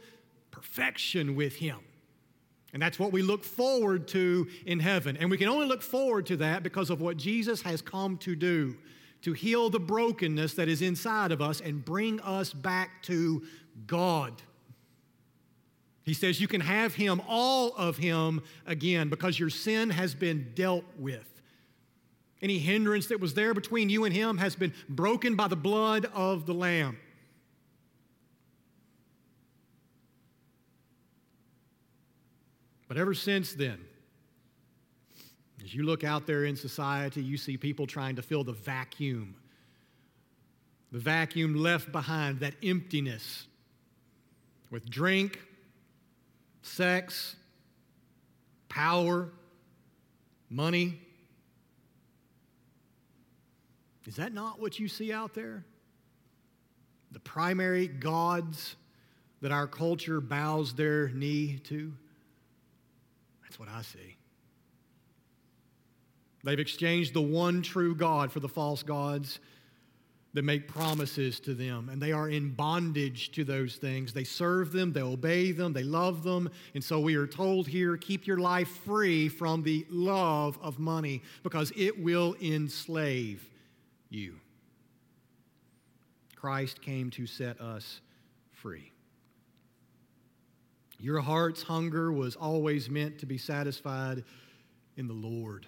Perfection 0.52 1.36
with 1.36 1.56
Him. 1.56 1.78
And 2.74 2.82
that's 2.82 3.00
what 3.00 3.12
we 3.14 3.22
look 3.22 3.44
forward 3.44 4.08
to 4.10 4.48
in 4.66 4.80
heaven. 4.80 5.16
And 5.16 5.32
we 5.32 5.38
can 5.38 5.48
only 5.48 5.68
look 5.68 5.82
forward 5.82 6.26
to 6.26 6.38
that 6.38 6.64
because 6.64 6.90
of 6.90 7.00
what 7.00 7.18
Jesus 7.18 7.62
has 7.62 7.82
come 7.82 8.18
to 8.18 8.36
do 8.36 8.76
to 9.22 9.32
heal 9.32 9.70
the 9.70 9.80
brokenness 9.80 10.56
that 10.56 10.68
is 10.68 10.82
inside 10.82 11.32
of 11.32 11.42
us 11.42 11.62
and 11.62 11.86
bring 11.86 12.20
us 12.22 12.52
back 12.52 13.02
to 13.04 13.44
God. 13.88 14.42
He 16.04 16.14
says 16.14 16.42
you 16.42 16.48
can 16.48 16.62
have 16.62 16.96
Him, 16.96 17.22
all 17.28 17.74
of 17.76 17.98
Him, 17.98 18.42
again 18.66 19.10
because 19.10 19.40
your 19.40 19.50
sin 19.50 19.90
has 19.90 20.14
been 20.14 20.52
dealt 20.54 20.86
with. 20.98 21.30
Any 22.42 22.60
hindrance 22.60 23.08
that 23.08 23.22
was 23.22 23.34
there 23.34 23.54
between 23.54 23.90
you 23.90 24.04
and 24.04 24.14
Him 24.14 24.38
has 24.38 24.56
been 24.56 24.74
broken 24.90 25.36
by 25.36 25.48
the 25.48 25.56
blood 25.56 26.06
of 26.14 26.46
the 26.46 26.54
Lamb. 26.54 26.98
But 32.90 32.98
ever 32.98 33.14
since 33.14 33.54
then, 33.54 33.80
as 35.64 35.74
you 35.74 35.84
look 35.84 36.04
out 36.04 36.28
there 36.28 36.44
in 36.44 36.58
society, 36.58 37.24
you 37.24 37.38
see 37.38 37.56
people 37.56 37.88
trying 37.88 38.18
to 38.18 38.22
fill 38.22 38.44
the 38.44 38.52
vacuum. 38.52 39.36
The 40.92 41.00
vacuum 41.00 41.56
left 41.56 41.94
behind, 41.94 42.42
that 42.42 42.56
emptiness, 42.62 43.48
with 44.70 44.90
drink, 44.90 45.40
sex, 46.64 47.36
power, 48.70 49.30
money. 50.50 51.00
Is 54.08 54.16
that 54.16 54.34
not 54.34 54.60
what 54.60 54.80
you 54.80 54.88
see 54.88 55.14
out 55.14 55.34
there? 55.34 55.64
The 57.12 57.20
primary 57.20 57.88
gods 57.88 58.76
that 59.42 59.52
our 59.52 59.68
culture 59.68 60.20
bows 60.20 60.74
their 60.74 61.10
knee 61.10 61.60
to? 61.66 61.94
That's 63.44 63.60
what 63.60 63.70
I 63.70 63.84
see. 63.84 64.16
They've 66.44 66.60
exchanged 66.60 67.14
the 67.14 67.22
one 67.22 67.62
true 67.62 67.96
God 67.96 68.32
for 68.32 68.40
the 68.40 68.50
false 68.50 68.84
gods 68.84 69.40
that 70.34 70.44
make 70.44 70.68
promises 70.68 71.40
to 71.42 71.54
them, 71.54 71.90
and 71.90 72.02
they 72.02 72.12
are 72.12 72.28
in 72.28 72.50
bondage 72.50 73.32
to 73.34 73.44
those 73.44 73.76
things. 73.76 74.14
They 74.14 74.24
serve 74.24 74.72
them, 74.72 74.92
they 74.92 75.02
obey 75.02 75.52
them, 75.52 75.74
they 75.74 75.84
love 75.84 76.24
them. 76.24 76.50
And 76.74 76.84
so 76.84 77.00
we 77.00 77.16
are 77.16 77.28
told 77.28 77.68
here 77.68 77.98
keep 77.98 78.26
your 78.26 78.40
life 78.40 78.70
free 78.84 79.30
from 79.30 79.62
the 79.62 79.86
love 79.90 80.58
of 80.62 80.80
money 80.80 81.22
because 81.44 81.72
it 81.76 82.02
will 82.02 82.36
enslave 82.42 83.48
you. 84.10 84.40
Christ 86.36 86.82
came 86.82 87.12
to 87.12 87.28
set 87.28 87.62
us 87.62 88.02
free. 88.52 88.92
Your 91.00 91.20
heart's 91.20 91.64
hunger 91.64 92.12
was 92.12 92.36
always 92.36 92.90
meant 92.90 93.20
to 93.20 93.26
be 93.26 93.38
satisfied 93.38 94.24
in 94.98 95.08
the 95.08 95.14
Lord. 95.14 95.68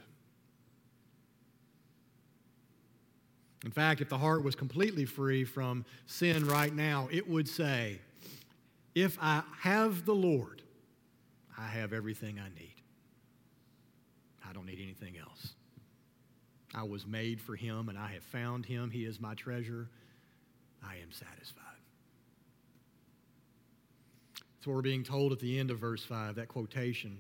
In 3.66 3.72
fact, 3.72 4.00
if 4.00 4.10
the 4.10 4.18
heart 4.18 4.44
was 4.44 4.54
completely 4.54 5.06
free 5.06 5.44
from 5.44 5.86
sin 6.06 6.46
right 6.46 6.74
now, 6.74 7.10
it 7.12 7.28
would 7.28 7.50
say, 7.50 8.00
If 8.94 9.18
I 9.20 9.42
have 9.60 10.06
the 10.06 10.14
Lord, 10.14 10.62
I 11.58 11.66
have 11.68 11.92
everything 11.92 12.40
I 12.40 12.48
need. 12.58 12.76
I 14.48 14.54
don't 14.54 14.68
need 14.68 14.80
anything 14.82 15.18
else. 15.18 15.54
I 16.76 16.84
was 16.84 17.08
made 17.08 17.42
for 17.42 17.56
Him 17.56 17.90
and 17.90 17.98
I 17.98 18.12
have 18.12 18.24
found 18.24 18.68
Him. 18.68 18.92
He 18.92 19.04
is 19.06 19.20
my 19.20 19.34
treasure. 19.34 19.90
I 20.84 20.98
am 20.98 21.12
satisfied. 21.12 21.64
That's 24.36 24.68
what 24.68 24.76
we're 24.76 24.82
being 24.84 25.04
told 25.04 25.32
at 25.32 25.40
the 25.40 25.58
end 25.58 25.72
of 25.72 25.80
verse 25.80 26.04
5, 26.04 26.36
that 26.36 26.50
quotation. 26.50 27.18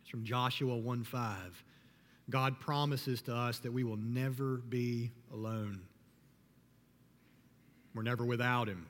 It's 0.00 0.08
from 0.08 0.24
Joshua 0.24 0.76
1 0.76 1.04
5. 1.04 1.64
God 2.30 2.58
promises 2.58 3.22
to 3.22 3.34
us 3.34 3.58
that 3.60 3.72
we 3.72 3.84
will 3.84 3.96
never 3.96 4.56
be 4.56 5.10
alone. 5.32 5.80
We're 7.94 8.02
never 8.02 8.24
without 8.24 8.68
Him. 8.68 8.86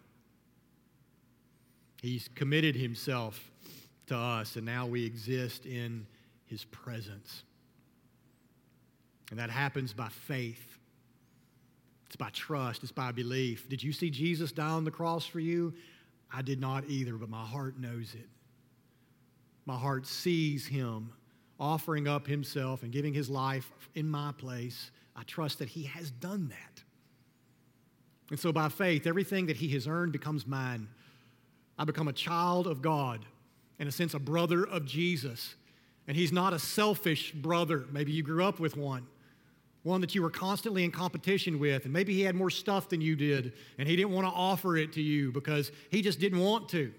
He's 2.01 2.29
committed 2.35 2.77
Himself 2.77 3.51
to 4.07 4.17
us, 4.17 4.57
and 4.57 4.65
now 4.65 4.87
we 4.87 5.05
exist 5.05 5.67
in 5.67 6.07
His 6.47 6.65
presence. 6.65 7.43
And 9.31 9.39
that 9.39 9.51
happens 9.51 9.93
by 9.93 10.09
faith. 10.09 10.79
It's 12.07 12.17
by 12.17 12.31
trust, 12.31 12.83
it's 12.83 12.93
by 12.93 13.11
belief. 13.11 13.69
Did 13.69 13.83
you 13.83 13.93
see 13.93 14.11
Jesus 14.11 14.53
die 14.53 14.69
on 14.69 14.85
the 14.85 14.91
cross 14.91 15.27
for 15.27 15.41
you? 15.41 15.75
I 16.33 16.43
did 16.43 16.61
not 16.61 16.85
either, 16.89 17.15
but 17.15 17.29
my 17.29 17.45
heart 17.45 17.79
knows 17.79 18.15
it. 18.15 18.29
My 19.67 19.77
heart 19.77 20.07
sees 20.07 20.67
him 20.67 21.13
offering 21.59 22.09
up 22.09 22.27
himself 22.27 22.83
and 22.83 22.93
giving 22.93 23.15
his 23.15 23.31
life 23.31 23.71
in 23.95 24.09
my 24.09 24.33
place. 24.37 24.91
I 25.17 25.23
trust 25.23 25.61
that 25.61 25.69
he 25.69 25.85
has 25.85 26.11
done 26.11 26.49
that. 26.49 26.83
And 28.31 28.39
so 28.39 28.53
by 28.53 28.69
faith, 28.69 29.07
everything 29.07 29.47
that 29.47 29.57
he 29.57 29.69
has 29.71 29.87
earned 29.87 30.13
becomes 30.13 30.47
mine. 30.47 30.89
I 31.79 31.85
become 31.85 32.09
a 32.09 32.13
child 32.13 32.67
of 32.67 32.83
God, 32.83 33.25
in 33.79 33.87
a 33.87 33.93
sense, 33.93 34.15
a 34.15 34.19
brother 34.19 34.65
of 34.65 34.87
Jesus. 34.87 35.55
And 36.07 36.17
he's 36.17 36.33
not 36.33 36.53
a 36.53 36.59
selfish 36.59 37.33
brother. 37.33 37.85
Maybe 37.91 38.13
you 38.13 38.23
grew 38.23 38.45
up 38.45 38.59
with 38.61 38.77
one 38.77 39.07
one 39.85 40.01
that 40.01 40.15
you 40.15 40.23
were 40.23 40.31
constantly 40.31 40.83
in 40.83 40.91
competition 40.91 41.59
with, 41.59 41.85
and 41.85 41.93
maybe 41.93 42.15
he 42.15 42.23
had 42.23 42.35
more 42.35 42.51
stuff 42.51 42.89
than 42.89 43.03
you 43.03 43.15
did, 43.15 43.53
and 43.79 43.87
he 43.87 43.95
didn't 43.95 44.13
want 44.13 44.27
to 44.27 44.33
offer 44.33 44.77
it 44.79 44.95
to 44.95 45.03
you 45.03 45.31
because 45.31 45.71
he 45.91 46.01
just 46.03 46.19
didn't 46.19 46.41
want 46.41 46.71
to. 46.71 46.91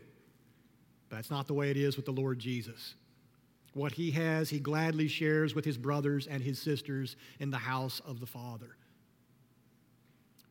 But 1.09 1.17
that's 1.17 1.31
not 1.31 1.47
the 1.47 1.55
way 1.55 1.71
it 1.71 1.77
is 1.77 1.97
with 1.97 2.05
the 2.05 2.11
Lord 2.11 2.37
Jesus. 2.37 2.93
What 3.75 3.91
he 3.91 4.11
has, 4.11 4.49
he 4.49 4.59
gladly 4.59 5.09
shares 5.09 5.53
with 5.53 5.65
his 5.65 5.77
brothers 5.77 6.27
and 6.27 6.41
his 6.41 6.59
sisters 6.59 7.17
in 7.41 7.51
the 7.51 7.57
house 7.57 8.01
of 8.07 8.21
the 8.21 8.25
Father. 8.25 8.77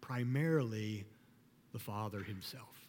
Primarily, 0.02 1.06
the 1.72 1.78
Father 1.78 2.22
himself. 2.22 2.86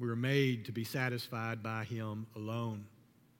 We 0.00 0.08
were 0.08 0.16
made 0.16 0.64
to 0.64 0.72
be 0.72 0.82
satisfied 0.82 1.62
by 1.62 1.84
him 1.84 2.26
alone, 2.34 2.86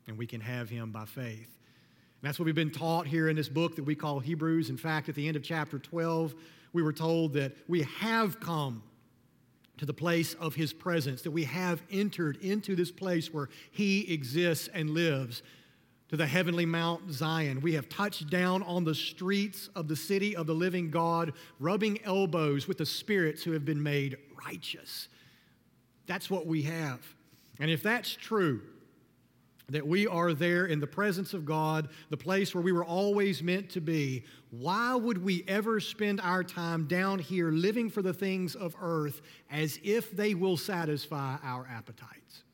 and 0.06 0.16
we 0.16 0.28
can 0.28 0.40
have 0.40 0.70
him 0.70 0.92
by 0.92 1.06
faith. 1.06 1.38
And 1.38 2.28
that's 2.28 2.38
what 2.38 2.46
we've 2.46 2.54
been 2.54 2.70
taught 2.70 3.08
here 3.08 3.28
in 3.28 3.34
this 3.34 3.48
book 3.48 3.74
that 3.74 3.82
we 3.82 3.96
call 3.96 4.20
Hebrews. 4.20 4.70
In 4.70 4.76
fact, 4.76 5.08
at 5.08 5.16
the 5.16 5.26
end 5.26 5.36
of 5.36 5.42
chapter 5.42 5.80
12, 5.80 6.36
we 6.72 6.84
were 6.84 6.92
told 6.92 7.32
that 7.32 7.50
we 7.66 7.82
have 7.82 8.38
come 8.38 8.84
to 9.78 9.86
the 9.86 9.94
place 9.94 10.34
of 10.34 10.54
his 10.54 10.72
presence, 10.72 11.22
that 11.22 11.30
we 11.30 11.44
have 11.44 11.82
entered 11.90 12.36
into 12.36 12.76
this 12.76 12.90
place 12.90 13.32
where 13.32 13.48
he 13.70 14.12
exists 14.12 14.68
and 14.72 14.90
lives, 14.90 15.42
to 16.08 16.16
the 16.18 16.26
heavenly 16.26 16.66
Mount 16.66 17.10
Zion. 17.10 17.62
We 17.62 17.72
have 17.72 17.88
touched 17.88 18.28
down 18.28 18.62
on 18.64 18.84
the 18.84 18.94
streets 18.94 19.70
of 19.74 19.88
the 19.88 19.96
city 19.96 20.36
of 20.36 20.46
the 20.46 20.54
living 20.54 20.90
God, 20.90 21.32
rubbing 21.58 22.04
elbows 22.04 22.68
with 22.68 22.76
the 22.76 22.84
spirits 22.84 23.42
who 23.42 23.52
have 23.52 23.64
been 23.64 23.82
made 23.82 24.18
righteous. 24.46 25.08
That's 26.06 26.28
what 26.28 26.46
we 26.46 26.60
have. 26.62 27.00
And 27.58 27.70
if 27.70 27.82
that's 27.82 28.12
true, 28.12 28.60
that 29.72 29.86
we 29.86 30.06
are 30.06 30.32
there 30.32 30.66
in 30.66 30.80
the 30.80 30.86
presence 30.86 31.34
of 31.34 31.44
God, 31.44 31.88
the 32.10 32.16
place 32.16 32.54
where 32.54 32.62
we 32.62 32.72
were 32.72 32.84
always 32.84 33.42
meant 33.42 33.70
to 33.70 33.80
be, 33.80 34.24
why 34.50 34.94
would 34.94 35.22
we 35.22 35.44
ever 35.48 35.80
spend 35.80 36.20
our 36.20 36.44
time 36.44 36.86
down 36.86 37.18
here 37.18 37.50
living 37.50 37.90
for 37.90 38.02
the 38.02 38.12
things 38.12 38.54
of 38.54 38.76
earth 38.80 39.22
as 39.50 39.78
if 39.82 40.10
they 40.10 40.34
will 40.34 40.56
satisfy 40.56 41.36
our 41.42 41.66
appetites? 41.70 42.44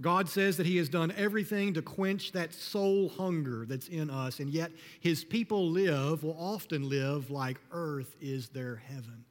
God 0.00 0.28
says 0.28 0.56
that 0.56 0.66
He 0.66 0.76
has 0.78 0.88
done 0.88 1.12
everything 1.16 1.74
to 1.74 1.82
quench 1.82 2.32
that 2.32 2.52
soul 2.52 3.08
hunger 3.10 3.64
that's 3.66 3.88
in 3.88 4.10
us, 4.10 4.40
and 4.40 4.50
yet 4.50 4.72
His 5.00 5.24
people 5.24 5.70
live, 5.70 6.24
will 6.24 6.36
often 6.38 6.88
live, 6.88 7.30
like 7.30 7.60
earth 7.70 8.16
is 8.20 8.48
their 8.48 8.76
heaven. 8.76 9.24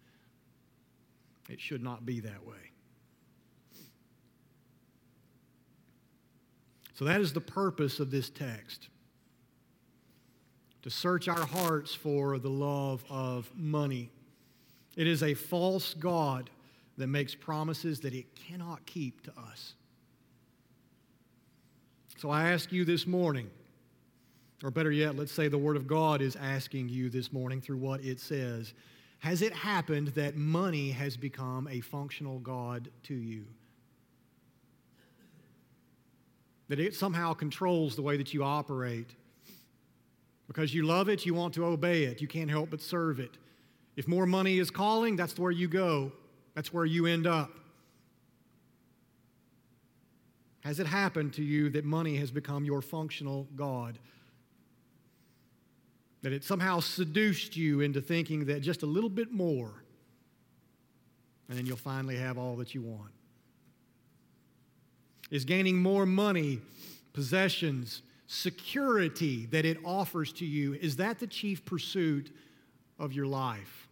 It 1.50 1.60
should 1.60 1.84
not 1.84 2.06
be 2.06 2.22
that 2.22 2.46
way. 2.46 2.63
So, 6.94 7.06
that 7.06 7.22
is 7.22 7.34
the 7.34 7.42
purpose 7.42 8.00
of 8.00 8.12
this 8.12 8.30
text 8.30 8.90
to 10.84 10.90
search 10.90 11.28
our 11.28 11.46
hearts 11.46 11.96
for 11.96 12.38
the 12.38 12.50
love 12.50 13.04
of 13.10 13.50
money. 13.56 14.12
It 14.96 15.08
is 15.08 15.24
a 15.24 15.34
false 15.34 15.94
God 15.94 16.50
that 16.98 17.08
makes 17.08 17.34
promises 17.34 18.02
that 18.02 18.14
it 18.14 18.26
cannot 18.36 18.86
keep 18.86 19.22
to 19.24 19.32
us. 19.50 19.74
So 22.18 22.30
I 22.30 22.52
ask 22.52 22.72
you 22.72 22.86
this 22.86 23.08
morning, 23.08 23.50
or 24.64 24.72
better 24.72 24.92
yet, 24.92 25.18
let's 25.18 25.32
say 25.32 25.48
the 25.48 25.58
Word 25.58 25.76
of 25.76 25.88
God 25.88 26.22
is 26.22 26.36
asking 26.36 26.90
you 26.90 27.10
this 27.10 27.34
morning 27.34 27.60
through 27.60 27.78
what 27.78 28.02
it 28.02 28.20
says. 28.20 28.74
Has 29.20 29.42
it 29.42 29.54
happened 29.54 30.10
that 30.10 30.36
money 30.36 30.92
has 30.92 31.18
become 31.18 31.68
a 31.70 31.82
functional 31.82 32.40
God 32.40 32.90
to 33.04 33.14
you? 33.14 33.46
That 36.74 36.80
it 36.80 36.96
somehow 36.96 37.34
controls 37.34 37.96
the 37.96 38.02
way 38.02 38.18
that 38.18 38.34
you 38.34 38.44
operate? 38.44 39.12
Because 40.48 40.74
you 40.74 40.82
love 40.88 41.08
it, 41.08 41.24
you 41.24 41.36
want 41.36 41.54
to 41.54 41.66
obey 41.66 42.06
it, 42.06 42.20
you 42.20 42.28
can't 42.28 42.50
help 42.50 42.72
but 42.72 42.82
serve 42.82 43.20
it. 43.20 43.38
If 43.96 44.08
more 44.08 44.26
money 44.26 44.58
is 44.58 44.72
calling, 44.72 45.16
that's 45.16 45.38
where 45.38 45.52
you 45.52 45.68
go, 45.68 46.12
that's 46.56 46.74
where 46.74 46.84
you 46.84 47.06
end 47.06 47.28
up. 47.28 47.52
Has 50.62 50.80
it 50.80 50.88
happened 50.88 51.34
to 51.34 51.44
you 51.44 51.70
that 51.70 51.86
money 51.86 52.18
has 52.18 52.32
become 52.32 52.66
your 52.66 52.82
functional 52.82 53.48
God? 53.56 54.00
That 56.24 56.34
it 56.34 56.44
somehow 56.44 56.80
seduced 56.80 57.56
you 57.56 57.82
into 57.82 58.02
thinking 58.02 58.46
that 58.46 58.62
just 58.64 58.82
a 58.82 58.88
little 58.88 59.12
bit 59.12 59.32
more, 59.32 59.84
and 61.48 61.56
then 61.56 61.68
you'll 61.68 61.78
finally 61.78 62.18
have 62.18 62.40
all 62.40 62.56
that 62.56 62.74
you 62.74 62.82
want? 62.82 63.13
Is 65.34 65.46
gaining 65.46 65.82
more 65.82 66.06
money, 66.06 66.62
possessions, 67.12 68.04
security 68.28 69.48
that 69.48 69.66
it 69.66 69.80
offers 69.84 70.32
to 70.34 70.46
you, 70.46 70.76
is 70.76 70.98
that 70.98 71.18
the 71.18 71.26
chief 71.26 71.66
pursuit 71.66 72.30
of 73.00 73.14
your 73.14 73.26
life? 73.26 73.88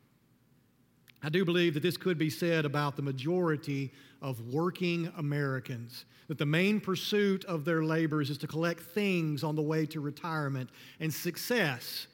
I 1.23 1.29
do 1.29 1.43
believe 1.43 1.73
that 1.73 1.81
this 1.81 1.97
could 1.97 2.19
be 2.19 2.29
said 2.29 2.63
about 2.63 2.95
the 2.95 3.01
majority 3.01 3.91
of 4.21 4.53
working 4.53 5.11
Americans, 5.17 6.05
that 6.27 6.37
the 6.37 6.45
main 6.45 6.79
pursuit 6.79 7.43
of 7.45 7.65
their 7.65 7.83
labors 7.83 8.29
is 8.29 8.37
to 8.37 8.47
collect 8.47 8.79
things 8.79 9.43
on 9.43 9.55
the 9.55 9.63
way 9.63 9.87
to 9.87 9.99
retirement, 9.99 10.69
and 10.99 11.11
success, 11.11 12.05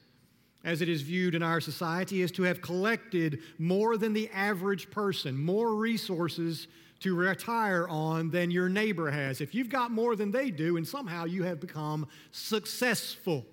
as 0.64 0.82
it 0.82 0.88
is 0.88 1.02
viewed 1.02 1.36
in 1.36 1.44
our 1.44 1.60
society, 1.60 2.22
is 2.22 2.32
to 2.32 2.44
have 2.44 2.62
collected 2.62 3.40
more 3.60 3.98
than 3.98 4.14
the 4.14 4.30
average 4.30 4.90
person, 4.90 5.38
more 5.38 5.76
resources 5.76 6.70
to 7.00 7.16
retire 7.16 7.88
on 7.88 8.30
than 8.30 8.50
your 8.52 8.70
neighbor 8.70 9.12
has. 9.12 9.42
If 9.42 9.54
you've 9.54 9.70
got 9.70 9.92
more 9.92 10.16
than 10.16 10.32
they 10.32 10.52
do, 10.52 10.78
and 10.78 10.88
somehow 10.88 11.26
you 11.26 11.44
have 11.44 11.60
become 11.60 12.08
successful. 12.32 13.46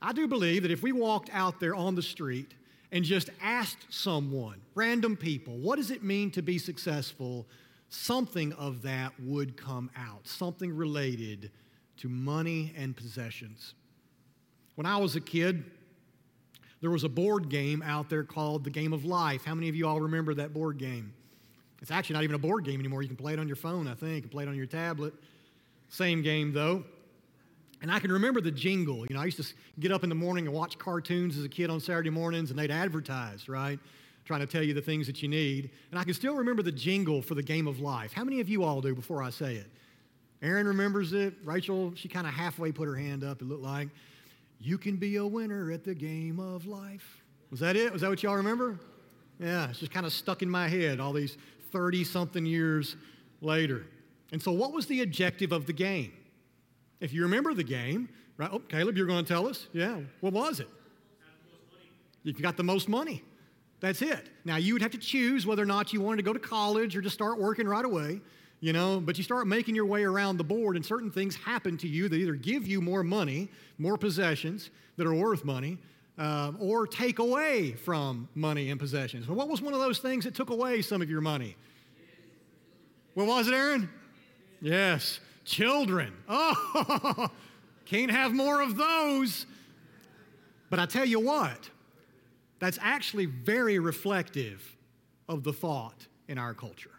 I 0.00 0.12
do 0.12 0.28
believe 0.28 0.62
that 0.62 0.70
if 0.70 0.82
we 0.82 0.92
walked 0.92 1.30
out 1.32 1.58
there 1.58 1.74
on 1.74 1.94
the 1.94 2.02
street, 2.02 2.54
and 2.92 3.04
just 3.04 3.30
asked 3.42 3.86
someone, 3.90 4.60
random 4.74 5.16
people, 5.16 5.58
what 5.58 5.76
does 5.76 5.90
it 5.90 6.02
mean 6.02 6.30
to 6.32 6.42
be 6.42 6.58
successful? 6.58 7.46
Something 7.88 8.52
of 8.54 8.82
that 8.82 9.12
would 9.20 9.56
come 9.56 9.90
out, 9.96 10.26
something 10.26 10.74
related 10.74 11.50
to 11.98 12.08
money 12.08 12.72
and 12.76 12.96
possessions. 12.96 13.74
When 14.74 14.86
I 14.86 14.98
was 14.98 15.16
a 15.16 15.20
kid, 15.20 15.64
there 16.80 16.90
was 16.90 17.04
a 17.04 17.08
board 17.08 17.48
game 17.48 17.82
out 17.82 18.08
there 18.08 18.24
called 18.24 18.64
the 18.64 18.70
Game 18.70 18.92
of 18.92 19.04
Life. 19.04 19.44
How 19.44 19.54
many 19.54 19.68
of 19.68 19.74
you 19.74 19.86
all 19.86 20.00
remember 20.00 20.34
that 20.34 20.52
board 20.52 20.78
game? 20.78 21.12
It's 21.82 21.90
actually 21.90 22.14
not 22.14 22.24
even 22.24 22.34
a 22.36 22.38
board 22.38 22.64
game 22.64 22.80
anymore. 22.80 23.02
You 23.02 23.08
can 23.08 23.16
play 23.16 23.32
it 23.32 23.38
on 23.38 23.46
your 23.46 23.56
phone, 23.56 23.86
I 23.86 23.94
think. 23.94 24.22
Can 24.22 24.30
play 24.30 24.44
it 24.44 24.48
on 24.48 24.56
your 24.56 24.66
tablet. 24.66 25.14
Same 25.88 26.22
game, 26.22 26.52
though. 26.52 26.84
And 27.82 27.92
I 27.92 27.98
can 27.98 28.10
remember 28.10 28.40
the 28.40 28.50
jingle. 28.50 29.04
You 29.08 29.14
know, 29.14 29.20
I 29.20 29.26
used 29.26 29.36
to 29.36 29.54
get 29.78 29.92
up 29.92 30.02
in 30.02 30.08
the 30.08 30.14
morning 30.14 30.46
and 30.46 30.54
watch 30.54 30.78
cartoons 30.78 31.36
as 31.36 31.44
a 31.44 31.48
kid 31.48 31.68
on 31.68 31.78
Saturday 31.80 32.10
mornings, 32.10 32.50
and 32.50 32.58
they'd 32.58 32.70
advertise, 32.70 33.48
right? 33.48 33.78
Trying 34.24 34.40
to 34.40 34.46
tell 34.46 34.62
you 34.62 34.74
the 34.74 34.80
things 34.80 35.06
that 35.06 35.22
you 35.22 35.28
need. 35.28 35.70
And 35.90 36.00
I 36.00 36.04
can 36.04 36.14
still 36.14 36.34
remember 36.34 36.62
the 36.62 36.72
jingle 36.72 37.20
for 37.20 37.34
the 37.34 37.42
game 37.42 37.66
of 37.66 37.78
life. 37.78 38.12
How 38.12 38.24
many 38.24 38.40
of 38.40 38.48
you 38.48 38.64
all 38.64 38.80
do 38.80 38.94
before 38.94 39.22
I 39.22 39.30
say 39.30 39.56
it? 39.56 39.70
Aaron 40.42 40.66
remembers 40.66 41.12
it. 41.12 41.34
Rachel, 41.44 41.92
she 41.94 42.08
kind 42.08 42.26
of 42.26 42.32
halfway 42.32 42.72
put 42.72 42.88
her 42.88 42.96
hand 42.96 43.22
up, 43.22 43.42
it 43.42 43.44
looked 43.44 43.62
like. 43.62 43.88
You 44.58 44.78
can 44.78 44.96
be 44.96 45.16
a 45.16 45.26
winner 45.26 45.70
at 45.70 45.84
the 45.84 45.94
game 45.94 46.40
of 46.40 46.66
life. 46.66 47.22
Was 47.50 47.60
that 47.60 47.76
it? 47.76 47.92
Was 47.92 48.02
that 48.02 48.10
what 48.10 48.22
y'all 48.22 48.36
remember? 48.36 48.78
Yeah, 49.38 49.68
it's 49.68 49.78
just 49.78 49.92
kind 49.92 50.06
of 50.06 50.12
stuck 50.12 50.42
in 50.42 50.48
my 50.48 50.66
head 50.66 50.98
all 50.98 51.12
these 51.12 51.36
30 51.76 52.04
something 52.04 52.46
years 52.46 52.96
later. 53.42 53.84
And 54.32 54.42
so, 54.42 54.50
what 54.50 54.72
was 54.72 54.86
the 54.86 55.02
objective 55.02 55.52
of 55.52 55.66
the 55.66 55.74
game? 55.74 56.10
If 57.00 57.12
you 57.12 57.22
remember 57.22 57.52
the 57.52 57.64
game, 57.64 58.08
right? 58.38 58.48
Oh, 58.50 58.60
Caleb, 58.60 58.96
you're 58.96 59.06
going 59.06 59.22
to 59.22 59.28
tell 59.28 59.46
us? 59.46 59.66
Yeah. 59.74 60.00
What 60.20 60.32
was 60.32 60.60
it? 60.60 60.68
You 62.22 62.32
got 62.32 62.56
the 62.56 62.64
most 62.64 62.88
money. 62.88 63.22
That's 63.80 64.00
it. 64.00 64.30
Now, 64.46 64.56
you 64.56 64.72
would 64.72 64.80
have 64.80 64.92
to 64.92 64.98
choose 64.98 65.46
whether 65.46 65.62
or 65.62 65.66
not 65.66 65.92
you 65.92 66.00
wanted 66.00 66.16
to 66.16 66.22
go 66.22 66.32
to 66.32 66.38
college 66.38 66.96
or 66.96 67.02
just 67.02 67.14
start 67.14 67.38
working 67.38 67.68
right 67.68 67.84
away, 67.84 68.22
you 68.60 68.72
know, 68.72 68.98
but 68.98 69.18
you 69.18 69.22
start 69.22 69.46
making 69.46 69.74
your 69.74 69.84
way 69.84 70.02
around 70.02 70.38
the 70.38 70.44
board, 70.44 70.76
and 70.76 70.84
certain 70.84 71.10
things 71.10 71.36
happen 71.36 71.76
to 71.76 71.86
you 71.86 72.08
that 72.08 72.16
either 72.16 72.34
give 72.34 72.66
you 72.66 72.80
more 72.80 73.04
money, 73.04 73.50
more 73.76 73.98
possessions 73.98 74.70
that 74.96 75.06
are 75.06 75.14
worth 75.14 75.44
money, 75.44 75.76
uh, 76.18 76.52
or 76.58 76.86
take 76.86 77.18
away 77.18 77.72
from 77.72 78.28
money 78.34 78.70
and 78.70 78.80
possessions. 78.80 79.26
Well, 79.26 79.36
what 79.36 79.48
was 79.48 79.60
one 79.60 79.74
of 79.74 79.80
those 79.80 79.98
things 79.98 80.24
that 80.24 80.34
took 80.34 80.50
away 80.50 80.82
some 80.82 81.02
of 81.02 81.10
your 81.10 81.20
money? 81.20 81.56
What 83.14 83.26
was 83.26 83.48
it, 83.48 83.54
Aaron? 83.54 83.88
Yes 84.60 85.20
children. 85.46 86.12
Oh, 86.28 87.30
can't 87.86 88.10
have 88.10 88.32
more 88.32 88.60
of 88.60 88.76
those. 88.76 89.46
But 90.70 90.80
I 90.80 90.86
tell 90.86 91.04
you 91.04 91.20
what, 91.20 91.70
that's 92.58 92.80
actually 92.82 93.26
very 93.26 93.78
reflective 93.78 94.76
of 95.28 95.44
the 95.44 95.52
thought 95.52 96.08
in 96.26 96.36
our 96.36 96.52
culture. 96.52 96.90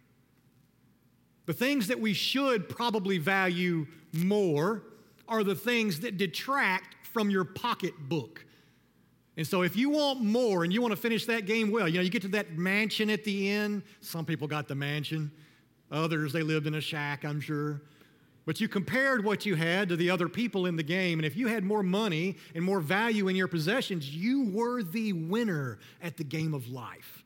The 1.45 1.51
things 1.51 1.87
that 1.87 1.99
we 1.99 2.13
should 2.13 2.69
probably 2.69 3.17
value 3.17 3.85
more 4.13 4.83
are 5.27 5.43
the 5.43 5.55
things 5.55 5.99
that 5.99 6.17
detract 6.17 7.05
from 7.05 7.29
your 7.29 7.43
pocketbook. 7.43 8.45
And 9.37 9.45
so, 9.45 9.61
if 9.61 9.75
you 9.75 9.91
want 9.91 10.21
more 10.21 10.63
and 10.63 10.73
you 10.73 10.81
want 10.81 10.93
to 10.93 10.99
finish 10.99 11.27
that 11.27 11.45
game 11.45 11.69
well, 11.69 11.87
you 11.87 11.95
know, 11.95 12.01
you 12.01 12.09
get 12.09 12.23
to 12.23 12.27
that 12.29 12.57
mansion 12.57 13.11
at 13.11 13.23
the 13.23 13.49
end. 13.49 13.83
Some 14.01 14.25
people 14.25 14.47
got 14.47 14.67
the 14.67 14.73
mansion, 14.73 15.31
others, 15.91 16.33
they 16.33 16.41
lived 16.41 16.65
in 16.65 16.73
a 16.73 16.81
shack, 16.81 17.23
I'm 17.23 17.39
sure. 17.39 17.83
But 18.47 18.59
you 18.59 18.67
compared 18.67 19.23
what 19.23 19.45
you 19.45 19.55
had 19.55 19.89
to 19.89 19.95
the 19.95 20.09
other 20.09 20.27
people 20.27 20.65
in 20.65 20.75
the 20.75 20.83
game, 20.83 21.19
and 21.19 21.25
if 21.25 21.35
you 21.35 21.47
had 21.47 21.63
more 21.63 21.83
money 21.83 22.37
and 22.55 22.63
more 22.63 22.79
value 22.79 23.27
in 23.27 23.35
your 23.35 23.47
possessions, 23.47 24.09
you 24.09 24.49
were 24.49 24.81
the 24.81 25.13
winner 25.13 25.77
at 26.01 26.17
the 26.17 26.23
game 26.23 26.53
of 26.53 26.69
life. 26.69 27.23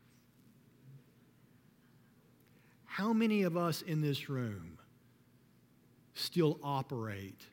How 2.86 3.14
many 3.14 3.44
of 3.44 3.56
us 3.56 3.84
in 3.84 4.02
this 4.02 4.30
room 4.30 4.80
still 6.14 6.60
operate 6.62 7.46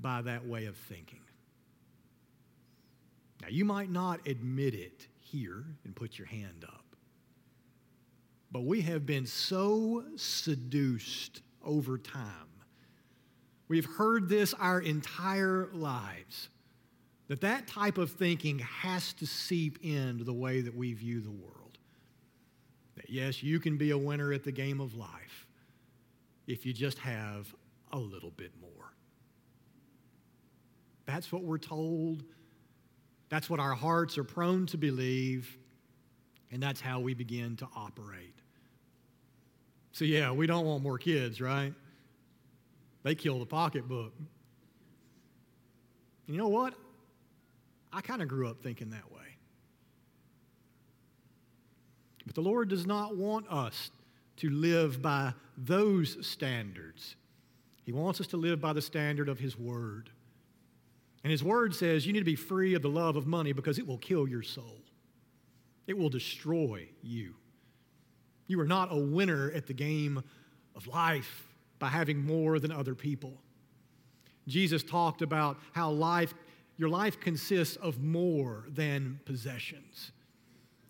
by 0.00 0.20
that 0.22 0.46
way 0.46 0.66
of 0.66 0.76
thinking? 0.76 1.20
Now, 3.42 3.48
you 3.48 3.64
might 3.64 3.90
not 3.90 4.26
admit 4.26 4.74
it 4.74 5.06
here 5.20 5.64
and 5.84 5.96
put 5.96 6.18
your 6.18 6.26
hand 6.26 6.64
up, 6.66 6.84
but 8.52 8.64
we 8.64 8.82
have 8.82 9.06
been 9.06 9.26
so 9.26 10.04
seduced 10.16 11.40
over 11.64 11.96
time 11.96 12.50
We've 13.70 13.86
heard 13.86 14.28
this 14.28 14.52
our 14.54 14.80
entire 14.80 15.68
lives 15.72 16.48
that 17.28 17.40
that 17.42 17.68
type 17.68 17.98
of 17.98 18.10
thinking 18.10 18.58
has 18.58 19.12
to 19.12 19.28
seep 19.28 19.78
into 19.84 20.24
the 20.24 20.32
way 20.32 20.60
that 20.60 20.74
we 20.74 20.92
view 20.92 21.20
the 21.20 21.30
world. 21.30 21.78
That 22.96 23.08
yes, 23.08 23.44
you 23.44 23.60
can 23.60 23.76
be 23.76 23.92
a 23.92 23.96
winner 23.96 24.32
at 24.32 24.42
the 24.42 24.50
game 24.50 24.80
of 24.80 24.96
life 24.96 25.46
if 26.48 26.66
you 26.66 26.72
just 26.72 26.98
have 26.98 27.54
a 27.92 27.98
little 27.98 28.32
bit 28.32 28.50
more. 28.60 28.92
That's 31.06 31.30
what 31.30 31.44
we're 31.44 31.58
told. 31.58 32.24
That's 33.30 33.48
what 33.48 33.60
our 33.60 33.74
hearts 33.74 34.18
are 34.18 34.24
prone 34.24 34.66
to 34.66 34.76
believe. 34.76 35.56
And 36.52 36.62
that's 36.62 36.80
how 36.80 37.00
we 37.00 37.14
begin 37.14 37.56
to 37.56 37.68
operate. 37.74 38.34
So, 39.92 40.04
yeah, 40.04 40.32
we 40.32 40.46
don't 40.46 40.66
want 40.66 40.82
more 40.82 40.98
kids, 40.98 41.40
right? 41.40 41.72
They 43.02 43.14
kill 43.14 43.38
the 43.38 43.46
pocketbook. 43.46 44.12
You 46.26 46.36
know 46.36 46.48
what? 46.48 46.74
I 47.92 48.00
kind 48.00 48.20
of 48.20 48.28
grew 48.28 48.48
up 48.48 48.62
thinking 48.62 48.90
that 48.90 49.10
way. 49.10 49.18
But 52.26 52.34
the 52.34 52.42
Lord 52.42 52.68
does 52.68 52.86
not 52.86 53.16
want 53.16 53.50
us 53.50 53.90
to 54.36 54.50
live 54.50 55.02
by 55.02 55.32
those 55.56 56.24
standards. 56.26 57.16
He 57.82 57.92
wants 57.92 58.20
us 58.20 58.28
to 58.28 58.36
live 58.36 58.60
by 58.60 58.72
the 58.72 58.82
standard 58.82 59.28
of 59.28 59.40
His 59.40 59.58
Word. 59.58 60.10
And 61.22 61.30
His 61.30 61.44
Word 61.44 61.74
says 61.74 62.06
you 62.06 62.12
need 62.12 62.20
to 62.20 62.24
be 62.24 62.36
free 62.36 62.74
of 62.74 62.82
the 62.82 62.88
love 62.88 63.16
of 63.16 63.26
money 63.26 63.52
because 63.52 63.78
it 63.78 63.86
will 63.86 63.98
kill 63.98 64.28
your 64.28 64.42
soul, 64.42 64.80
it 65.86 65.96
will 65.96 66.08
destroy 66.08 66.88
you. 67.02 67.34
You 68.46 68.60
are 68.60 68.66
not 68.66 68.88
a 68.90 68.96
winner 68.96 69.52
at 69.54 69.66
the 69.66 69.72
game 69.72 70.24
of 70.74 70.86
life 70.88 71.46
by 71.78 71.88
having 71.88 72.24
more 72.24 72.58
than 72.58 72.72
other 72.72 72.94
people. 72.94 73.34
Jesus 74.48 74.82
talked 74.82 75.22
about 75.22 75.58
how 75.72 75.90
life, 75.90 76.34
your 76.76 76.88
life 76.88 77.20
consists 77.20 77.76
of 77.76 78.02
more 78.02 78.64
than 78.68 79.20
possessions. 79.24 80.10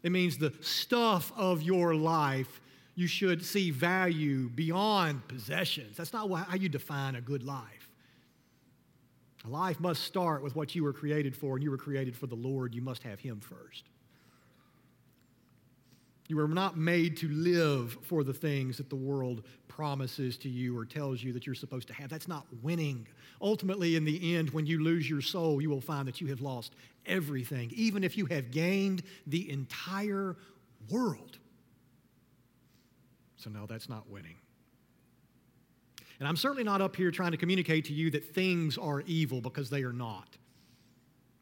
It 0.02 0.12
means 0.12 0.38
the 0.38 0.54
stuff 0.60 1.32
of 1.36 1.62
your 1.62 1.94
life 1.94 2.60
you 2.94 3.06
should 3.06 3.44
see 3.44 3.70
value 3.70 4.48
beyond 4.50 5.26
possessions. 5.28 5.96
That's 5.96 6.12
not 6.12 6.30
how 6.30 6.56
you 6.56 6.68
define 6.68 7.14
a 7.14 7.20
good 7.20 7.42
life. 7.42 7.79
Life 9.46 9.81
must 9.81 10.05
start 10.05 10.42
with 10.42 10.55
what 10.55 10.74
you 10.74 10.85
were 10.85 10.92
created 10.92 11.35
for, 11.35 11.55
and 11.55 11.62
you 11.62 11.70
were 11.70 11.79
created 11.79 12.16
for 12.16 12.26
the 12.26 12.35
Lord. 12.35 12.74
You 12.74 12.83
must 12.83 13.03
have 13.05 13.20
Him 13.20 13.40
first. 13.40 13.85
You 16.29 16.37
were 16.37 16.46
not 16.46 16.76
made 16.76 17.16
to 17.18 17.29
live 17.29 17.98
for 18.03 18.22
the 18.22 18.33
things 18.33 18.76
that 18.76 18.88
the 18.88 18.96
world 18.96 19.42
promises 19.66 20.37
to 20.38 20.48
you 20.48 20.79
or 20.79 20.85
tells 20.85 21.22
you 21.22 21.33
that 21.33 21.44
you're 21.44 21.57
supposed 21.57 21.88
to 21.88 21.94
have. 21.94 22.09
That's 22.09 22.29
not 22.29 22.46
winning. 22.62 23.09
Ultimately, 23.40 23.96
in 23.96 24.05
the 24.05 24.37
end, 24.37 24.50
when 24.50 24.66
you 24.66 24.81
lose 24.81 25.11
your 25.11 25.22
soul, 25.22 25.61
you 25.61 25.70
will 25.70 25.81
find 25.81 26.07
that 26.07 26.20
you 26.20 26.29
have 26.29 26.40
lost 26.40 26.74
everything, 27.07 27.72
even 27.74 28.05
if 28.05 28.16
you 28.16 28.26
have 28.26 28.50
gained 28.53 29.03
the 29.26 29.50
entire 29.50 30.37
world. 30.88 31.38
So, 33.37 33.50
no, 33.50 33.66
that's 33.66 33.88
not 33.88 34.09
winning. 34.09 34.37
And 36.20 36.28
I'm 36.28 36.37
certainly 36.37 36.64
not 36.64 36.83
up 36.83 36.94
here 36.94 37.11
trying 37.11 37.33
to 37.33 37.38
communicate 37.38 37.87
to 37.87 37.94
you 37.94 38.11
that 38.11 38.35
things 38.35 38.76
are 38.76 39.00
evil 39.06 39.40
because 39.40 39.70
they 39.70 39.83
are 39.83 39.92
not. 39.92 40.37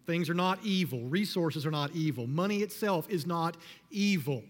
Things 0.06 0.30
are 0.30 0.34
not 0.34 0.60
evil. 0.64 1.02
Resources 1.02 1.66
are 1.66 1.70
not 1.70 1.90
evil. 1.94 2.26
Money 2.26 2.62
itself 2.62 3.10
is 3.10 3.26
not 3.26 3.56
evil. 3.90 4.44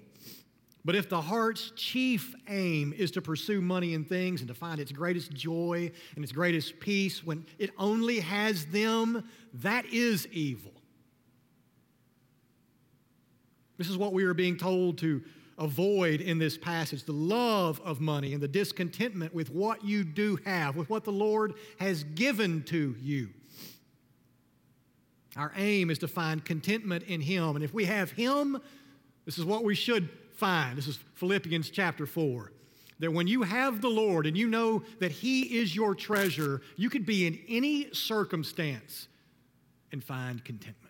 But 0.85 0.95
if 0.95 1.09
the 1.09 1.21
heart's 1.21 1.73
chief 1.75 2.35
aim 2.47 2.95
is 2.97 3.11
to 3.12 3.23
pursue 3.23 3.61
money 3.61 3.95
and 3.95 4.09
things 4.09 4.41
and 4.41 4.49
to 4.49 4.55
find 4.55 4.79
its 4.79 4.93
greatest 4.93 5.33
joy 5.33 5.91
and 6.14 6.23
its 6.23 6.33
greatest 6.33 6.79
peace 6.79 7.25
when 7.25 7.45
it 7.59 7.71
only 7.79 8.21
has 8.21 8.67
them, 8.67 9.29
that 9.55 9.87
is 9.87 10.29
evil. 10.29 10.73
This 13.79 13.88
is 13.88 13.97
what 13.97 14.12
we 14.12 14.25
are 14.25 14.35
being 14.35 14.57
told 14.57 14.99
to 14.99 15.23
avoid 15.59 16.21
in 16.21 16.38
this 16.38 16.57
passage 16.57 17.05
the 17.05 17.12
love 17.12 17.81
of 17.85 18.01
money 18.01 18.33
and 18.33 18.42
the 18.42 18.49
discontentment 18.49 19.35
with 19.35 19.51
what 19.51 19.85
you 19.85 20.05
do 20.05 20.38
have, 20.44 20.77
with 20.77 20.88
what 20.88 21.05
the 21.05 21.12
Lord 21.12 21.55
has 21.79 22.05
given 22.05 22.62
to 22.64 22.94
you. 23.01 23.31
Our 25.37 25.53
aim 25.57 25.90
is 25.90 25.99
to 25.99 26.09
find 26.09 26.44
contentment 26.44 27.05
in 27.05 27.21
Him. 27.21 27.55
And 27.55 27.64
if 27.64 27.73
we 27.73 27.85
have 27.85 28.11
Him, 28.11 28.61
this 29.25 29.38
is 29.38 29.44
what 29.44 29.62
we 29.62 29.75
should 29.75 30.09
find. 30.35 30.77
This 30.77 30.88
is 30.88 30.99
Philippians 31.14 31.71
chapter 31.71 32.07
4. 32.07 32.53
That 33.01 33.12
when 33.12 33.29
you 33.29 33.42
have 33.42 33.81
the 33.81 33.88
Lord 33.88 34.27
and 34.27 34.37
you 34.37 34.49
know 34.49 34.83
that 34.99 35.12
He 35.12 35.59
is 35.59 35.77
your 35.77 35.94
treasure, 35.94 36.61
you 36.77 36.90
could 36.90 37.07
be 37.07 37.27
in 37.27 37.38
any 37.49 37.92
circumstance 37.92 39.07
and 39.92 40.03
find 40.03 40.44
contentment. 40.44 40.88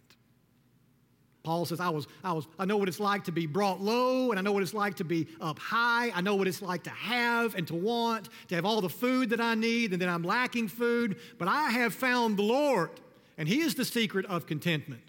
Paul 1.42 1.64
says, 1.64 1.80
I, 1.80 1.88
was, 1.88 2.06
I, 2.22 2.32
was, 2.32 2.46
I 2.58 2.64
know 2.64 2.76
what 2.76 2.88
it's 2.88 3.00
like 3.00 3.24
to 3.24 3.32
be 3.32 3.46
brought 3.46 3.80
low, 3.80 4.30
and 4.30 4.38
I 4.38 4.42
know 4.42 4.52
what 4.52 4.62
it's 4.62 4.74
like 4.74 4.96
to 4.96 5.04
be 5.04 5.28
up 5.40 5.58
high. 5.58 6.10
I 6.14 6.20
know 6.20 6.34
what 6.34 6.48
it's 6.48 6.60
like 6.60 6.82
to 6.84 6.90
have 6.90 7.54
and 7.54 7.66
to 7.68 7.74
want, 7.74 8.28
to 8.48 8.54
have 8.54 8.64
all 8.64 8.80
the 8.80 8.88
food 8.88 9.30
that 9.30 9.40
I 9.40 9.54
need, 9.54 9.92
and 9.92 10.02
then 10.02 10.08
I'm 10.08 10.22
lacking 10.22 10.68
food. 10.68 11.16
But 11.38 11.48
I 11.48 11.70
have 11.70 11.94
found 11.94 12.36
the 12.36 12.42
Lord, 12.42 12.90
and 13.38 13.48
He 13.48 13.60
is 13.60 13.74
the 13.74 13.84
secret 13.84 14.26
of 14.26 14.46
contentment. 14.46 15.07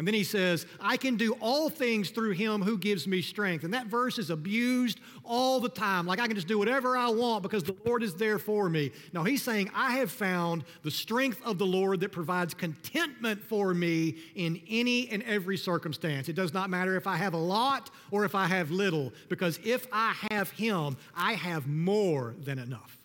And 0.00 0.06
then 0.06 0.14
he 0.14 0.24
says, 0.24 0.64
I 0.80 0.96
can 0.96 1.16
do 1.16 1.32
all 1.40 1.68
things 1.68 2.08
through 2.08 2.30
him 2.30 2.62
who 2.62 2.78
gives 2.78 3.06
me 3.06 3.20
strength. 3.20 3.64
And 3.64 3.74
that 3.74 3.88
verse 3.88 4.18
is 4.18 4.30
abused 4.30 4.98
all 5.24 5.60
the 5.60 5.68
time. 5.68 6.06
Like 6.06 6.18
I 6.18 6.26
can 6.26 6.36
just 6.36 6.48
do 6.48 6.58
whatever 6.58 6.96
I 6.96 7.10
want 7.10 7.42
because 7.42 7.64
the 7.64 7.76
Lord 7.84 8.02
is 8.02 8.14
there 8.14 8.38
for 8.38 8.70
me. 8.70 8.92
Now 9.12 9.24
he's 9.24 9.42
saying, 9.42 9.70
I 9.74 9.96
have 9.96 10.10
found 10.10 10.64
the 10.84 10.90
strength 10.90 11.42
of 11.44 11.58
the 11.58 11.66
Lord 11.66 12.00
that 12.00 12.12
provides 12.12 12.54
contentment 12.54 13.42
for 13.42 13.74
me 13.74 14.16
in 14.34 14.62
any 14.70 15.06
and 15.10 15.22
every 15.24 15.58
circumstance. 15.58 16.30
It 16.30 16.34
does 16.34 16.54
not 16.54 16.70
matter 16.70 16.96
if 16.96 17.06
I 17.06 17.16
have 17.16 17.34
a 17.34 17.36
lot 17.36 17.90
or 18.10 18.24
if 18.24 18.34
I 18.34 18.46
have 18.46 18.70
little, 18.70 19.12
because 19.28 19.60
if 19.62 19.86
I 19.92 20.14
have 20.30 20.48
him, 20.48 20.96
I 21.14 21.34
have 21.34 21.66
more 21.66 22.36
than 22.38 22.58
enough. 22.58 22.96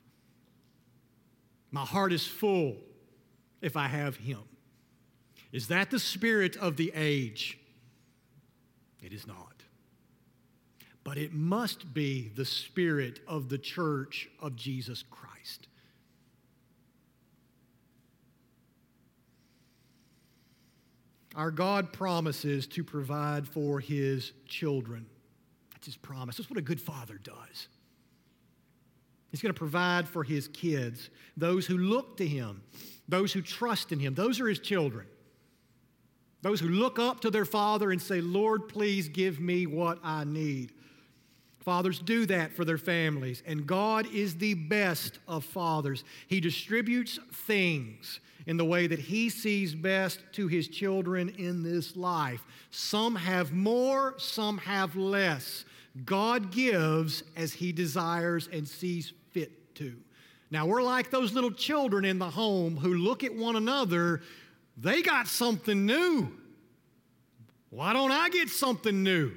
My 1.72 1.84
heart 1.84 2.14
is 2.14 2.26
full 2.26 2.78
if 3.62 3.76
I 3.76 3.88
have 3.88 4.16
him. 4.16 4.40
Is 5.56 5.70
that 5.70 5.90
the 5.90 6.00
spirit 6.00 6.58
of 6.58 6.76
the 6.76 6.92
age? 6.94 7.58
It 9.02 9.14
is 9.14 9.26
not. 9.26 9.64
But 11.06 11.18
it 11.18 11.32
must 11.32 11.94
be 11.94 12.30
the 12.36 12.44
spirit 12.44 13.22
of 13.26 13.48
the 13.48 13.58
church 13.58 14.28
of 14.42 14.58
Jesus 14.58 15.06
Christ. 15.10 15.70
Our 21.38 21.52
God 21.52 21.94
promises 21.94 22.68
to 22.68 22.84
provide 22.84 23.48
for 23.48 23.80
his 23.80 24.34
children. 24.50 25.06
That's 25.72 25.86
his 25.86 25.96
promise. 25.96 26.36
That's 26.36 26.50
what 26.50 26.60
a 26.60 26.62
good 26.62 26.82
father 26.82 27.18
does. 27.24 27.70
He's 29.32 29.42
going 29.42 29.54
to 29.54 29.58
provide 29.58 30.10
for 30.10 30.26
his 30.26 30.50
kids, 30.50 31.10
those 31.38 31.66
who 31.66 31.78
look 31.78 32.18
to 32.18 32.28
him, 32.28 32.62
those 33.08 33.32
who 33.32 33.42
trust 33.42 33.94
in 33.94 34.00
him. 34.00 34.16
Those 34.16 34.42
are 34.42 34.50
his 34.50 34.60
children. 34.60 35.06
Those 36.46 36.60
who 36.60 36.70
look 36.70 37.00
up 37.00 37.22
to 37.22 37.32
their 37.32 37.44
father 37.44 37.90
and 37.90 38.00
say, 38.00 38.22
Lord, 38.22 38.70
please 38.70 39.10
give 39.10 39.40
me 39.40 39.66
what 39.66 39.98
I 40.04 40.26
need. 40.26 40.74
Fathers 41.62 41.98
do 41.98 42.28
that 42.28 42.54
for 42.54 42.64
their 42.64 42.78
families, 42.78 43.42
and 43.48 43.66
God 43.66 44.06
is 44.14 44.36
the 44.36 44.54
best 44.54 45.18
of 45.28 45.44
fathers. 45.44 46.04
He 46.28 46.40
distributes 46.40 47.20
things 47.48 48.20
in 48.46 48.58
the 48.58 48.64
way 48.64 48.86
that 48.86 49.00
He 49.00 49.32
sees 49.32 49.74
best 49.74 50.20
to 50.34 50.48
His 50.48 50.68
children 50.68 51.30
in 51.30 51.64
this 51.64 51.96
life. 51.96 52.46
Some 52.70 53.16
have 53.16 53.52
more, 53.52 54.14
some 54.20 54.60
have 54.60 54.96
less. 54.96 55.66
God 56.06 56.52
gives 56.52 57.24
as 57.36 57.54
He 57.54 57.72
desires 57.72 58.50
and 58.54 58.68
sees 58.68 59.14
fit 59.32 59.74
to. 59.78 59.96
Now, 60.52 60.68
we're 60.68 60.84
like 60.84 61.10
those 61.10 61.34
little 61.34 61.52
children 61.52 62.06
in 62.06 62.20
the 62.20 62.30
home 62.30 62.78
who 62.78 62.94
look 62.94 63.24
at 63.24 63.34
one 63.34 63.56
another 63.56 64.22
they 64.78 65.02
got 65.02 65.28
something 65.28 65.86
new. 65.86 66.32
Why 67.70 67.94
don't 67.94 68.12
I 68.12 68.30
get 68.30 68.50
something 68.50 69.04
new? 69.04 69.32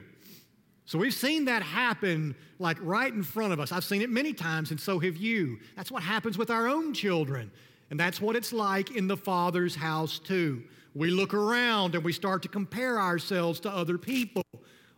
So 0.85 0.99
we've 0.99 1.15
seen 1.15 1.45
that 1.47 1.63
happen 1.63 2.35
like 2.59 2.79
right 2.81 3.13
in 3.13 3.23
front 3.23 3.53
of 3.53 3.61
us. 3.61 3.73
I've 3.73 3.85
seen 3.85 4.01
it 4.01 4.11
many 4.11 4.33
times, 4.33 4.71
and 4.71 4.81
so 4.81 4.99
have 5.01 5.17
you. 5.17 5.59
That's 5.77 5.91
what 5.91 6.03
happens 6.03 6.39
with 6.39 6.51
our 6.51 6.67
own 6.67 6.95
children. 6.95 7.51
And 7.91 7.99
that's 7.99 8.21
what 8.21 8.37
it's 8.37 8.53
like 8.53 8.97
in 8.97 9.07
the 9.07 9.17
Father's 9.17 9.75
house, 9.75 10.19
too. 10.19 10.63
We 10.95 11.11
look 11.11 11.35
around 11.35 11.95
and 11.95 12.05
we 12.05 12.13
start 12.13 12.43
to 12.43 12.49
compare 12.49 13.01
ourselves 13.01 13.61
to 13.61 13.71
other 13.71 13.99
people. 13.99 14.43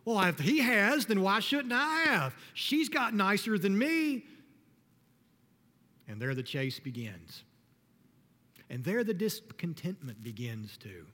Well, 0.05 0.19
if 0.21 0.39
he 0.39 0.59
has, 0.59 1.05
then 1.05 1.21
why 1.21 1.41
shouldn't 1.41 1.73
I 1.73 2.03
have? 2.05 2.35
She's 2.53 2.89
got 2.89 3.13
nicer 3.13 3.57
than 3.57 3.77
me. 3.77 4.25
And 6.07 6.21
there 6.21 6.33
the 6.33 6.43
chase 6.43 6.79
begins. 6.79 7.43
And 8.71 8.85
there 8.85 9.03
the 9.03 9.13
discontentment 9.13 10.23
begins 10.23 10.77
too. 10.77 11.05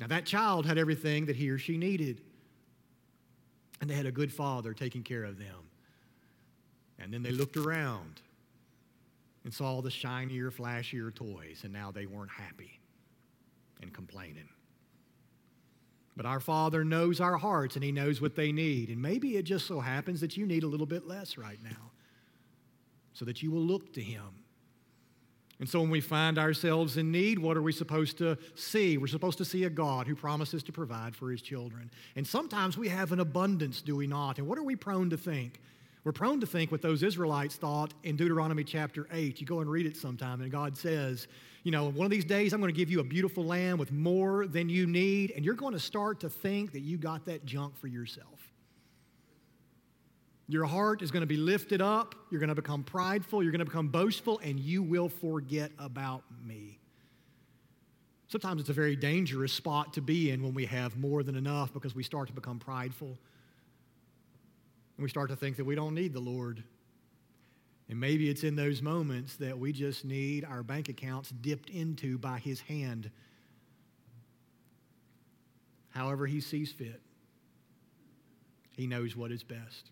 Now, 0.00 0.06
that 0.06 0.24
child 0.24 0.64
had 0.64 0.78
everything 0.78 1.26
that 1.26 1.36
he 1.36 1.50
or 1.50 1.58
she 1.58 1.76
needed, 1.76 2.22
and 3.80 3.88
they 3.88 3.94
had 3.94 4.06
a 4.06 4.10
good 4.10 4.32
father 4.32 4.72
taking 4.72 5.02
care 5.02 5.22
of 5.22 5.38
them. 5.38 5.68
And 6.98 7.12
then 7.12 7.22
they 7.22 7.30
looked 7.30 7.58
around 7.58 8.22
and 9.44 9.52
saw 9.52 9.82
the 9.82 9.90
shinier, 9.90 10.50
flashier 10.50 11.14
toys, 11.14 11.60
and 11.62 11.72
now 11.72 11.90
they 11.90 12.06
weren't 12.06 12.30
happy 12.30 12.80
and 13.82 13.92
complaining. 13.92 14.48
But 16.16 16.24
our 16.24 16.40
Father 16.40 16.84
knows 16.84 17.20
our 17.20 17.36
hearts 17.36 17.76
and 17.76 17.84
He 17.84 17.92
knows 17.92 18.20
what 18.20 18.34
they 18.34 18.50
need. 18.50 18.88
And 18.88 19.00
maybe 19.00 19.36
it 19.36 19.42
just 19.42 19.66
so 19.66 19.80
happens 19.80 20.20
that 20.22 20.38
you 20.38 20.46
need 20.46 20.62
a 20.62 20.68
little 20.68 20.86
bit 20.86 21.06
less 21.06 21.36
right 21.36 21.58
now 21.62 21.90
so 23.12 23.24
that 23.26 23.42
you 23.42 23.50
will 23.50 23.62
look 23.62 23.92
to 23.92 24.00
Him 24.00 24.41
and 25.62 25.68
so 25.68 25.80
when 25.80 25.90
we 25.90 26.00
find 26.00 26.40
ourselves 26.40 26.96
in 26.96 27.12
need, 27.12 27.38
what 27.38 27.56
are 27.56 27.62
we 27.62 27.70
supposed 27.70 28.18
to 28.18 28.36
see? 28.56 28.98
We're 28.98 29.06
supposed 29.06 29.38
to 29.38 29.44
see 29.44 29.62
a 29.62 29.70
God 29.70 30.08
who 30.08 30.16
promises 30.16 30.64
to 30.64 30.72
provide 30.72 31.14
for 31.14 31.30
his 31.30 31.40
children. 31.40 31.88
And 32.16 32.26
sometimes 32.26 32.76
we 32.76 32.88
have 32.88 33.12
an 33.12 33.20
abundance, 33.20 33.80
do 33.80 33.94
we 33.94 34.08
not? 34.08 34.38
And 34.38 34.48
what 34.48 34.58
are 34.58 34.64
we 34.64 34.74
prone 34.74 35.08
to 35.10 35.16
think? 35.16 35.60
We're 36.02 36.10
prone 36.10 36.40
to 36.40 36.48
think 36.48 36.72
what 36.72 36.82
those 36.82 37.04
Israelites 37.04 37.54
thought 37.54 37.94
in 38.02 38.16
Deuteronomy 38.16 38.64
chapter 38.64 39.06
8. 39.12 39.40
You 39.40 39.46
go 39.46 39.60
and 39.60 39.70
read 39.70 39.86
it 39.86 39.96
sometime, 39.96 40.40
and 40.40 40.50
God 40.50 40.76
says, 40.76 41.28
you 41.62 41.70
know, 41.70 41.92
one 41.92 42.06
of 42.06 42.10
these 42.10 42.24
days 42.24 42.52
I'm 42.52 42.60
going 42.60 42.74
to 42.74 42.76
give 42.76 42.90
you 42.90 42.98
a 42.98 43.04
beautiful 43.04 43.44
land 43.44 43.78
with 43.78 43.92
more 43.92 44.48
than 44.48 44.68
you 44.68 44.88
need, 44.88 45.30
and 45.36 45.44
you're 45.44 45.54
going 45.54 45.74
to 45.74 45.78
start 45.78 46.18
to 46.22 46.28
think 46.28 46.72
that 46.72 46.80
you 46.80 46.98
got 46.98 47.24
that 47.26 47.46
junk 47.46 47.76
for 47.76 47.86
yourself. 47.86 48.51
Your 50.48 50.64
heart 50.64 51.02
is 51.02 51.10
going 51.10 51.22
to 51.22 51.26
be 51.26 51.36
lifted 51.36 51.80
up. 51.80 52.14
You're 52.30 52.40
going 52.40 52.48
to 52.48 52.54
become 52.54 52.82
prideful. 52.82 53.42
You're 53.42 53.52
going 53.52 53.60
to 53.60 53.64
become 53.64 53.88
boastful, 53.88 54.38
and 54.40 54.58
you 54.58 54.82
will 54.82 55.08
forget 55.08 55.70
about 55.78 56.24
me. 56.44 56.78
Sometimes 58.28 58.60
it's 58.60 58.70
a 58.70 58.74
very 58.74 58.96
dangerous 58.96 59.52
spot 59.52 59.92
to 59.94 60.00
be 60.00 60.30
in 60.30 60.42
when 60.42 60.54
we 60.54 60.64
have 60.66 60.96
more 60.96 61.22
than 61.22 61.36
enough 61.36 61.72
because 61.72 61.94
we 61.94 62.02
start 62.02 62.28
to 62.28 62.32
become 62.32 62.58
prideful. 62.58 63.18
And 64.96 65.02
we 65.02 65.08
start 65.08 65.30
to 65.30 65.36
think 65.36 65.56
that 65.56 65.64
we 65.64 65.74
don't 65.74 65.94
need 65.94 66.12
the 66.12 66.20
Lord. 66.20 66.62
And 67.88 68.00
maybe 68.00 68.30
it's 68.30 68.42
in 68.42 68.56
those 68.56 68.80
moments 68.80 69.36
that 69.36 69.58
we 69.58 69.70
just 69.72 70.04
need 70.04 70.46
our 70.46 70.62
bank 70.62 70.88
accounts 70.88 71.28
dipped 71.28 71.68
into 71.68 72.16
by 72.16 72.38
His 72.38 72.60
hand, 72.60 73.10
however 75.90 76.26
He 76.26 76.40
sees 76.40 76.72
fit. 76.72 77.02
He 78.70 78.86
knows 78.86 79.14
what 79.14 79.30
is 79.30 79.42
best. 79.42 79.90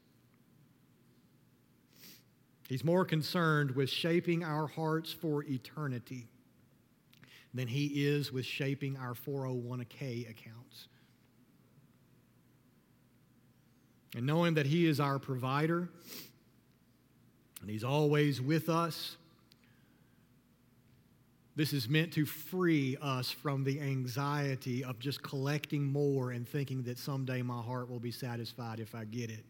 He's 2.70 2.84
more 2.84 3.04
concerned 3.04 3.72
with 3.72 3.90
shaping 3.90 4.44
our 4.44 4.68
hearts 4.68 5.12
for 5.12 5.42
eternity 5.42 6.28
than 7.52 7.66
he 7.66 8.06
is 8.06 8.30
with 8.30 8.46
shaping 8.46 8.96
our 8.96 9.12
401k 9.12 10.30
accounts. 10.30 10.86
And 14.14 14.24
knowing 14.24 14.54
that 14.54 14.66
he 14.66 14.86
is 14.86 15.00
our 15.00 15.18
provider 15.18 15.88
and 17.60 17.68
he's 17.68 17.82
always 17.82 18.40
with 18.40 18.68
us, 18.68 19.16
this 21.56 21.72
is 21.72 21.88
meant 21.88 22.12
to 22.12 22.24
free 22.24 22.96
us 23.02 23.32
from 23.32 23.64
the 23.64 23.80
anxiety 23.80 24.84
of 24.84 25.00
just 25.00 25.24
collecting 25.24 25.86
more 25.86 26.30
and 26.30 26.48
thinking 26.48 26.84
that 26.84 26.98
someday 26.98 27.42
my 27.42 27.60
heart 27.60 27.90
will 27.90 27.98
be 27.98 28.12
satisfied 28.12 28.78
if 28.78 28.94
I 28.94 29.06
get 29.06 29.28
it. 29.28 29.44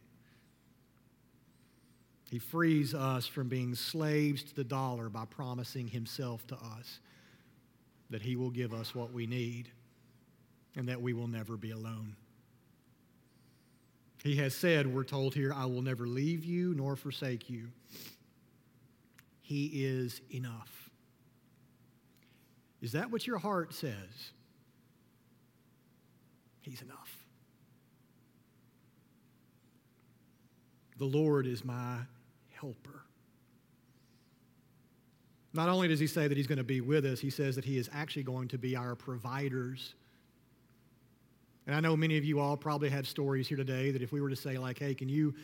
He 2.30 2.38
frees 2.38 2.94
us 2.94 3.26
from 3.26 3.48
being 3.48 3.74
slaves 3.74 4.44
to 4.44 4.54
the 4.54 4.62
dollar 4.62 5.08
by 5.08 5.24
promising 5.24 5.88
himself 5.88 6.46
to 6.46 6.54
us 6.54 7.00
that 8.08 8.22
he 8.22 8.36
will 8.36 8.50
give 8.50 8.72
us 8.72 8.94
what 8.94 9.12
we 9.12 9.26
need 9.26 9.68
and 10.76 10.88
that 10.88 11.02
we 11.02 11.12
will 11.12 11.26
never 11.26 11.56
be 11.56 11.72
alone. 11.72 12.14
He 14.22 14.36
has 14.36 14.54
said, 14.54 14.86
we're 14.86 15.02
told 15.02 15.34
here, 15.34 15.52
I 15.52 15.64
will 15.64 15.82
never 15.82 16.06
leave 16.06 16.44
you 16.44 16.72
nor 16.74 16.94
forsake 16.94 17.50
you. 17.50 17.68
He 19.42 19.84
is 19.84 20.20
enough. 20.32 20.90
Is 22.80 22.92
that 22.92 23.10
what 23.10 23.26
your 23.26 23.38
heart 23.38 23.74
says? 23.74 24.30
He's 26.60 26.80
enough. 26.80 27.16
The 30.98 31.06
Lord 31.06 31.46
is 31.46 31.64
my 31.64 31.96
helper. 32.60 33.04
Not 35.52 35.68
only 35.68 35.88
does 35.88 35.98
he 35.98 36.06
say 36.06 36.28
that 36.28 36.36
he's 36.36 36.46
going 36.46 36.58
to 36.58 36.64
be 36.64 36.80
with 36.80 37.04
us, 37.04 37.18
he 37.18 37.30
says 37.30 37.56
that 37.56 37.64
he 37.64 37.76
is 37.76 37.90
actually 37.92 38.22
going 38.22 38.48
to 38.48 38.58
be 38.58 38.76
our 38.76 38.94
providers. 38.94 39.94
And 41.66 41.74
I 41.74 41.80
know 41.80 41.96
many 41.96 42.16
of 42.16 42.24
you 42.24 42.38
all 42.38 42.56
probably 42.56 42.88
have 42.90 43.06
stories 43.06 43.48
here 43.48 43.56
today 43.56 43.90
that 43.90 44.02
if 44.02 44.12
we 44.12 44.20
were 44.20 44.30
to 44.30 44.36
say, 44.36 44.58
like, 44.58 44.78
hey, 44.78 44.94
can 44.94 45.08
you 45.08 45.34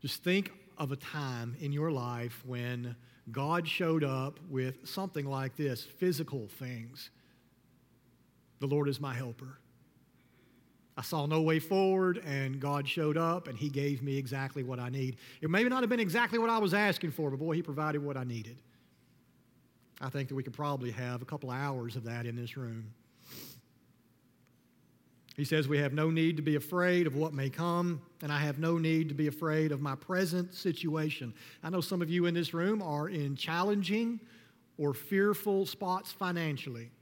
just 0.00 0.24
think 0.24 0.52
of 0.78 0.90
a 0.90 0.96
time 0.96 1.56
in 1.60 1.72
your 1.72 1.92
life 1.92 2.42
when 2.44 2.96
God 3.30 3.68
showed 3.68 4.02
up 4.02 4.40
with 4.50 4.88
something 4.88 5.26
like 5.26 5.56
this 5.56 5.82
physical 5.84 6.48
things? 6.58 7.10
The 8.58 8.66
Lord 8.66 8.88
is 8.88 9.00
my 9.00 9.14
helper. 9.14 9.58
I 11.02 11.04
saw 11.04 11.26
no 11.26 11.40
way 11.42 11.58
forward, 11.58 12.22
and 12.24 12.60
God 12.60 12.88
showed 12.88 13.16
up, 13.16 13.48
and 13.48 13.58
He 13.58 13.68
gave 13.68 14.04
me 14.04 14.16
exactly 14.16 14.62
what 14.62 14.78
I 14.78 14.88
need. 14.88 15.16
It 15.40 15.50
may 15.50 15.64
not 15.64 15.82
have 15.82 15.90
been 15.90 15.98
exactly 15.98 16.38
what 16.38 16.48
I 16.48 16.58
was 16.58 16.74
asking 16.74 17.10
for, 17.10 17.28
but 17.28 17.40
boy, 17.40 17.56
He 17.56 17.62
provided 17.62 18.04
what 18.04 18.16
I 18.16 18.22
needed. 18.22 18.56
I 20.00 20.10
think 20.10 20.28
that 20.28 20.36
we 20.36 20.44
could 20.44 20.52
probably 20.52 20.92
have 20.92 21.20
a 21.20 21.24
couple 21.24 21.50
hours 21.50 21.96
of 21.96 22.04
that 22.04 22.24
in 22.24 22.36
this 22.36 22.56
room. 22.56 22.94
He 25.36 25.44
says, 25.44 25.66
We 25.66 25.78
have 25.78 25.92
no 25.92 26.08
need 26.08 26.36
to 26.36 26.42
be 26.42 26.54
afraid 26.54 27.08
of 27.08 27.16
what 27.16 27.34
may 27.34 27.50
come, 27.50 28.00
and 28.22 28.30
I 28.30 28.38
have 28.38 28.60
no 28.60 28.78
need 28.78 29.08
to 29.08 29.14
be 29.16 29.26
afraid 29.26 29.72
of 29.72 29.80
my 29.80 29.96
present 29.96 30.54
situation. 30.54 31.34
I 31.64 31.70
know 31.70 31.80
some 31.80 32.00
of 32.00 32.10
you 32.10 32.26
in 32.26 32.34
this 32.34 32.54
room 32.54 32.80
are 32.80 33.08
in 33.08 33.34
challenging 33.34 34.20
or 34.78 34.94
fearful 34.94 35.66
spots 35.66 36.12
financially. 36.12 36.92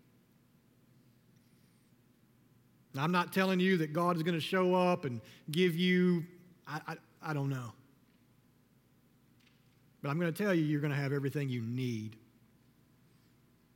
I'm 2.99 3.13
not 3.13 3.33
telling 3.33 3.61
you 3.61 3.77
that 3.79 3.93
God 3.93 4.17
is 4.17 4.23
going 4.23 4.35
to 4.35 4.41
show 4.41 4.75
up 4.75 5.05
and 5.05 5.21
give 5.51 5.77
you, 5.77 6.25
I, 6.67 6.81
I, 6.89 6.97
I 7.23 7.33
don't 7.35 7.49
know. 7.49 7.73
But 10.03 10.09
I'm 10.09 10.19
going 10.19 10.33
to 10.33 10.43
tell 10.43 10.55
you, 10.55 10.65
you're 10.65 10.81
going 10.81 10.93
to 10.93 10.99
have 10.99 11.13
everything 11.13 11.49
you 11.49 11.63
need. 11.63 12.17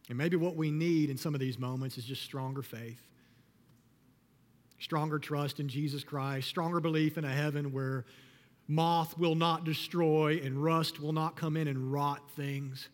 And 0.08 0.18
maybe 0.18 0.36
what 0.36 0.56
we 0.56 0.70
need 0.70 1.10
in 1.10 1.16
some 1.16 1.34
of 1.34 1.40
these 1.40 1.58
moments 1.58 1.96
is 1.96 2.04
just 2.04 2.22
stronger 2.22 2.62
faith, 2.62 3.00
stronger 4.78 5.18
trust 5.18 5.60
in 5.60 5.68
Jesus 5.68 6.02
Christ, 6.04 6.48
stronger 6.48 6.80
belief 6.80 7.16
in 7.16 7.24
a 7.24 7.32
heaven 7.32 7.72
where 7.72 8.04
moth 8.66 9.16
will 9.18 9.34
not 9.34 9.64
destroy 9.64 10.40
and 10.42 10.62
rust 10.62 11.00
will 11.00 11.12
not 11.12 11.36
come 11.36 11.56
in 11.56 11.68
and 11.68 11.92
rot 11.92 12.30
things. 12.32 12.88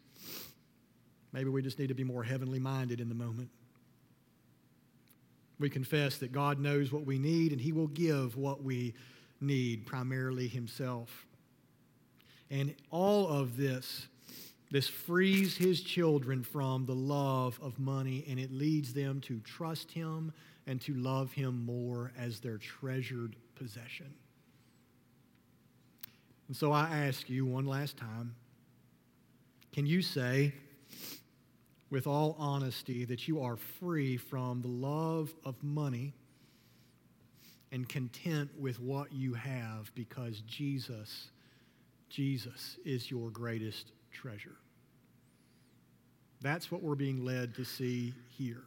Maybe 1.33 1.49
we 1.49 1.63
just 1.63 1.79
need 1.79 1.89
to 1.89 1.95
be 1.95 2.05
more 2.05 2.25
heavenly 2.25 2.59
minded 2.59 3.01
in 3.01 3.09
the 3.09 3.15
moment. 3.15 3.51
We 5.61 5.71
confess 5.71 6.17
that 6.19 6.33
God 6.33 6.59
knows 6.59 6.91
what 6.91 7.05
we 7.05 7.19
need 7.19 7.53
and 7.53 7.61
He 7.61 7.71
will 7.71 7.89
give 7.89 8.37
what 8.37 8.65
we 8.65 8.95
need, 9.41 9.87
primarily 9.87 10.49
Himself. 10.49 11.27
And 12.51 12.75
all 12.91 13.29
of 13.29 13.57
this, 13.57 14.09
this 14.71 14.89
frees 14.89 15.57
His 15.57 15.83
children 15.83 16.43
from 16.43 16.87
the 16.87 16.95
love 16.95 17.61
of 17.63 17.79
money 17.79 18.25
and 18.29 18.41
it 18.41 18.51
leads 18.51 18.95
them 18.95 19.21
to 19.23 19.39
trust 19.41 19.93
Him 19.93 20.33
and 20.67 20.81
to 20.81 20.95
love 20.95 21.33
Him 21.33 21.65
more 21.65 22.11
as 22.19 22.41
their 22.41 22.57
treasured 22.57 23.37
possession. 23.55 24.13
And 26.49 26.57
so 26.57 26.73
I 26.73 26.89
ask 27.07 27.29
you 27.29 27.45
one 27.45 27.67
last 27.67 27.97
time 27.97 28.35
can 29.73 29.87
you 29.87 30.03
say, 30.03 30.53
with 31.91 32.07
all 32.07 32.37
honesty 32.39 33.05
that 33.05 33.27
you 33.27 33.43
are 33.43 33.57
free 33.57 34.17
from 34.17 34.63
the 34.63 34.69
love 34.69 35.35
of 35.45 35.63
money 35.63 36.15
and 37.73 37.89
content 37.89 38.51
with 38.59 38.81
what 38.81 39.13
you 39.13 39.35
have 39.35 39.93
because 39.95 40.41
Jesus, 40.41 41.31
Jesus 42.09 42.79
is 42.85 43.11
your 43.11 43.31
greatest 43.31 43.93
treasure. 44.13 44.57
That's 46.41 46.71
what 46.71 46.83
we're 46.83 46.95
being 46.95 47.25
led 47.25 47.55
to 47.57 47.65
see 47.65 48.15
here. 48.31 48.63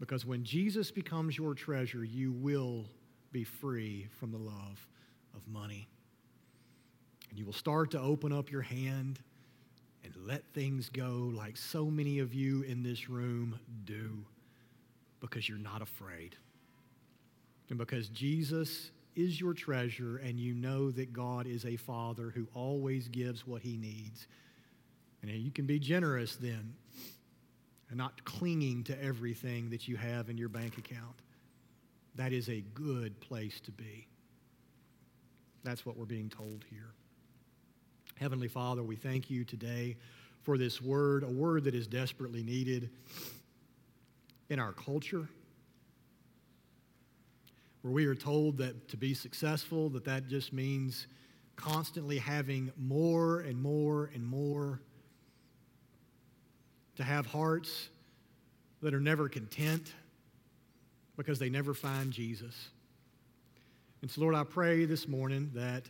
Because 0.00 0.26
when 0.26 0.44
Jesus 0.44 0.90
becomes 0.90 1.38
your 1.38 1.54
treasure, 1.54 2.04
you 2.04 2.32
will 2.32 2.86
be 3.32 3.44
free 3.44 4.08
from 4.18 4.32
the 4.32 4.38
love 4.38 4.86
of 5.34 5.46
money. 5.48 5.88
And 7.30 7.38
you 7.38 7.46
will 7.46 7.52
start 7.52 7.90
to 7.92 8.00
open 8.00 8.32
up 8.32 8.50
your 8.50 8.62
hand 8.62 9.20
and 10.04 10.14
let 10.26 10.44
things 10.52 10.88
go 10.88 11.32
like 11.34 11.56
so 11.56 11.86
many 11.86 12.18
of 12.18 12.34
you 12.34 12.62
in 12.62 12.82
this 12.82 13.08
room 13.08 13.58
do 13.84 14.24
because 15.20 15.48
you're 15.48 15.58
not 15.58 15.82
afraid. 15.82 16.36
And 17.70 17.78
because 17.78 18.08
Jesus 18.08 18.90
is 19.16 19.40
your 19.40 19.54
treasure 19.54 20.18
and 20.18 20.38
you 20.38 20.54
know 20.54 20.90
that 20.90 21.12
God 21.12 21.46
is 21.46 21.64
a 21.64 21.76
father 21.76 22.30
who 22.34 22.46
always 22.54 23.08
gives 23.08 23.46
what 23.46 23.62
he 23.62 23.76
needs. 23.76 24.26
And 25.22 25.30
you 25.30 25.50
can 25.50 25.66
be 25.66 25.78
generous 25.78 26.36
then 26.36 26.74
and 27.88 27.96
not 27.96 28.24
clinging 28.24 28.84
to 28.84 29.02
everything 29.02 29.70
that 29.70 29.88
you 29.88 29.96
have 29.96 30.28
in 30.28 30.36
your 30.36 30.48
bank 30.48 30.76
account. 30.78 31.16
That 32.16 32.32
is 32.32 32.48
a 32.48 32.62
good 32.74 33.18
place 33.20 33.60
to 33.60 33.70
be. 33.70 34.06
That's 35.62 35.86
what 35.86 35.96
we're 35.96 36.04
being 36.04 36.28
told 36.28 36.64
here. 36.70 36.92
Heavenly 38.16 38.46
Father, 38.46 38.82
we 38.82 38.94
thank 38.94 39.28
you 39.28 39.44
today 39.44 39.96
for 40.42 40.56
this 40.56 40.80
word, 40.80 41.24
a 41.24 41.28
word 41.28 41.64
that 41.64 41.74
is 41.74 41.88
desperately 41.88 42.44
needed 42.44 42.90
in 44.48 44.60
our 44.60 44.72
culture 44.72 45.28
where 47.82 47.92
we 47.92 48.06
are 48.06 48.14
told 48.14 48.56
that 48.58 48.88
to 48.88 48.96
be 48.96 49.14
successful 49.14 49.90
that 49.90 50.04
that 50.04 50.28
just 50.28 50.52
means 50.52 51.08
constantly 51.56 52.18
having 52.18 52.70
more 52.78 53.40
and 53.40 53.60
more 53.60 54.10
and 54.14 54.24
more 54.24 54.80
to 56.96 57.02
have 57.02 57.26
hearts 57.26 57.88
that 58.80 58.94
are 58.94 59.00
never 59.00 59.28
content 59.28 59.92
because 61.16 61.40
they 61.40 61.50
never 61.50 61.74
find 61.74 62.12
Jesus. 62.12 62.68
And 64.02 64.10
so 64.10 64.20
Lord, 64.20 64.36
I 64.36 64.44
pray 64.44 64.84
this 64.84 65.08
morning 65.08 65.50
that 65.54 65.82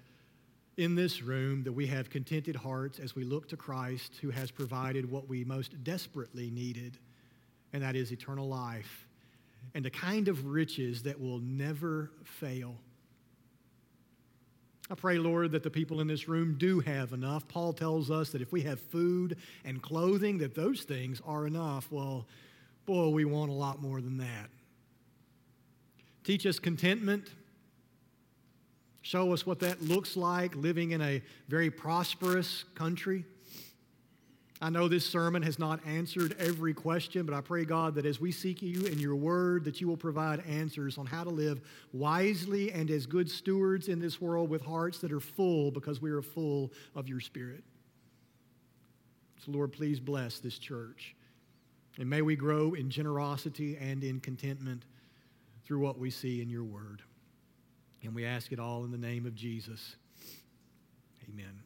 in 0.76 0.94
this 0.94 1.22
room 1.22 1.62
that 1.64 1.72
we 1.72 1.86
have 1.86 2.10
contented 2.10 2.56
hearts 2.56 2.98
as 2.98 3.14
we 3.14 3.24
look 3.24 3.48
to 3.48 3.56
Christ 3.56 4.16
who 4.20 4.30
has 4.30 4.50
provided 4.50 5.10
what 5.10 5.28
we 5.28 5.44
most 5.44 5.84
desperately 5.84 6.50
needed, 6.50 6.98
and 7.72 7.82
that 7.82 7.96
is 7.96 8.12
eternal 8.12 8.48
life 8.48 9.06
and 9.74 9.86
a 9.86 9.90
kind 9.90 10.28
of 10.28 10.46
riches 10.46 11.02
that 11.04 11.20
will 11.20 11.38
never 11.38 12.10
fail. 12.24 12.76
I 14.90 14.94
pray, 14.94 15.16
Lord, 15.16 15.52
that 15.52 15.62
the 15.62 15.70
people 15.70 16.00
in 16.00 16.06
this 16.06 16.28
room 16.28 16.56
do 16.58 16.80
have 16.80 17.12
enough. 17.12 17.48
Paul 17.48 17.72
tells 17.72 18.10
us 18.10 18.30
that 18.30 18.42
if 18.42 18.52
we 18.52 18.60
have 18.62 18.78
food 18.78 19.38
and 19.64 19.80
clothing, 19.80 20.38
that 20.38 20.54
those 20.54 20.82
things 20.82 21.22
are 21.24 21.46
enough. 21.46 21.90
Well, 21.90 22.26
boy, 22.84 23.08
we 23.08 23.24
want 23.24 23.50
a 23.50 23.54
lot 23.54 23.80
more 23.80 24.02
than 24.02 24.18
that. 24.18 24.50
Teach 26.22 26.44
us 26.46 26.58
contentment. 26.58 27.30
Show 29.04 29.34
us 29.34 29.44
what 29.44 29.60
that 29.60 29.82
looks 29.82 30.16
like 30.16 30.56
living 30.56 30.92
in 30.92 31.02
a 31.02 31.20
very 31.46 31.70
prosperous 31.70 32.64
country. 32.74 33.26
I 34.62 34.70
know 34.70 34.88
this 34.88 35.04
sermon 35.04 35.42
has 35.42 35.58
not 35.58 35.86
answered 35.86 36.34
every 36.38 36.72
question, 36.72 37.26
but 37.26 37.34
I 37.34 37.42
pray, 37.42 37.66
God, 37.66 37.96
that 37.96 38.06
as 38.06 38.18
we 38.18 38.32
seek 38.32 38.62
you 38.62 38.86
in 38.86 38.98
your 38.98 39.14
word, 39.14 39.64
that 39.64 39.78
you 39.78 39.88
will 39.88 39.98
provide 39.98 40.42
answers 40.46 40.96
on 40.96 41.04
how 41.04 41.22
to 41.22 41.28
live 41.28 41.60
wisely 41.92 42.72
and 42.72 42.90
as 42.90 43.04
good 43.04 43.30
stewards 43.30 43.88
in 43.88 44.00
this 44.00 44.22
world 44.22 44.48
with 44.48 44.62
hearts 44.62 45.00
that 45.00 45.12
are 45.12 45.20
full 45.20 45.70
because 45.70 46.00
we 46.00 46.10
are 46.10 46.22
full 46.22 46.72
of 46.94 47.06
your 47.06 47.20
spirit. 47.20 47.62
So, 49.44 49.52
Lord, 49.52 49.70
please 49.70 50.00
bless 50.00 50.38
this 50.38 50.58
church. 50.58 51.14
And 51.98 52.08
may 52.08 52.22
we 52.22 52.36
grow 52.36 52.72
in 52.72 52.88
generosity 52.88 53.76
and 53.76 54.02
in 54.02 54.18
contentment 54.18 54.86
through 55.62 55.80
what 55.80 55.98
we 55.98 56.08
see 56.08 56.40
in 56.40 56.48
your 56.48 56.64
word. 56.64 57.02
And 58.04 58.14
we 58.14 58.24
ask 58.24 58.52
it 58.52 58.60
all 58.60 58.84
in 58.84 58.90
the 58.90 58.98
name 58.98 59.26
of 59.26 59.34
Jesus. 59.34 59.96
Amen. 61.28 61.63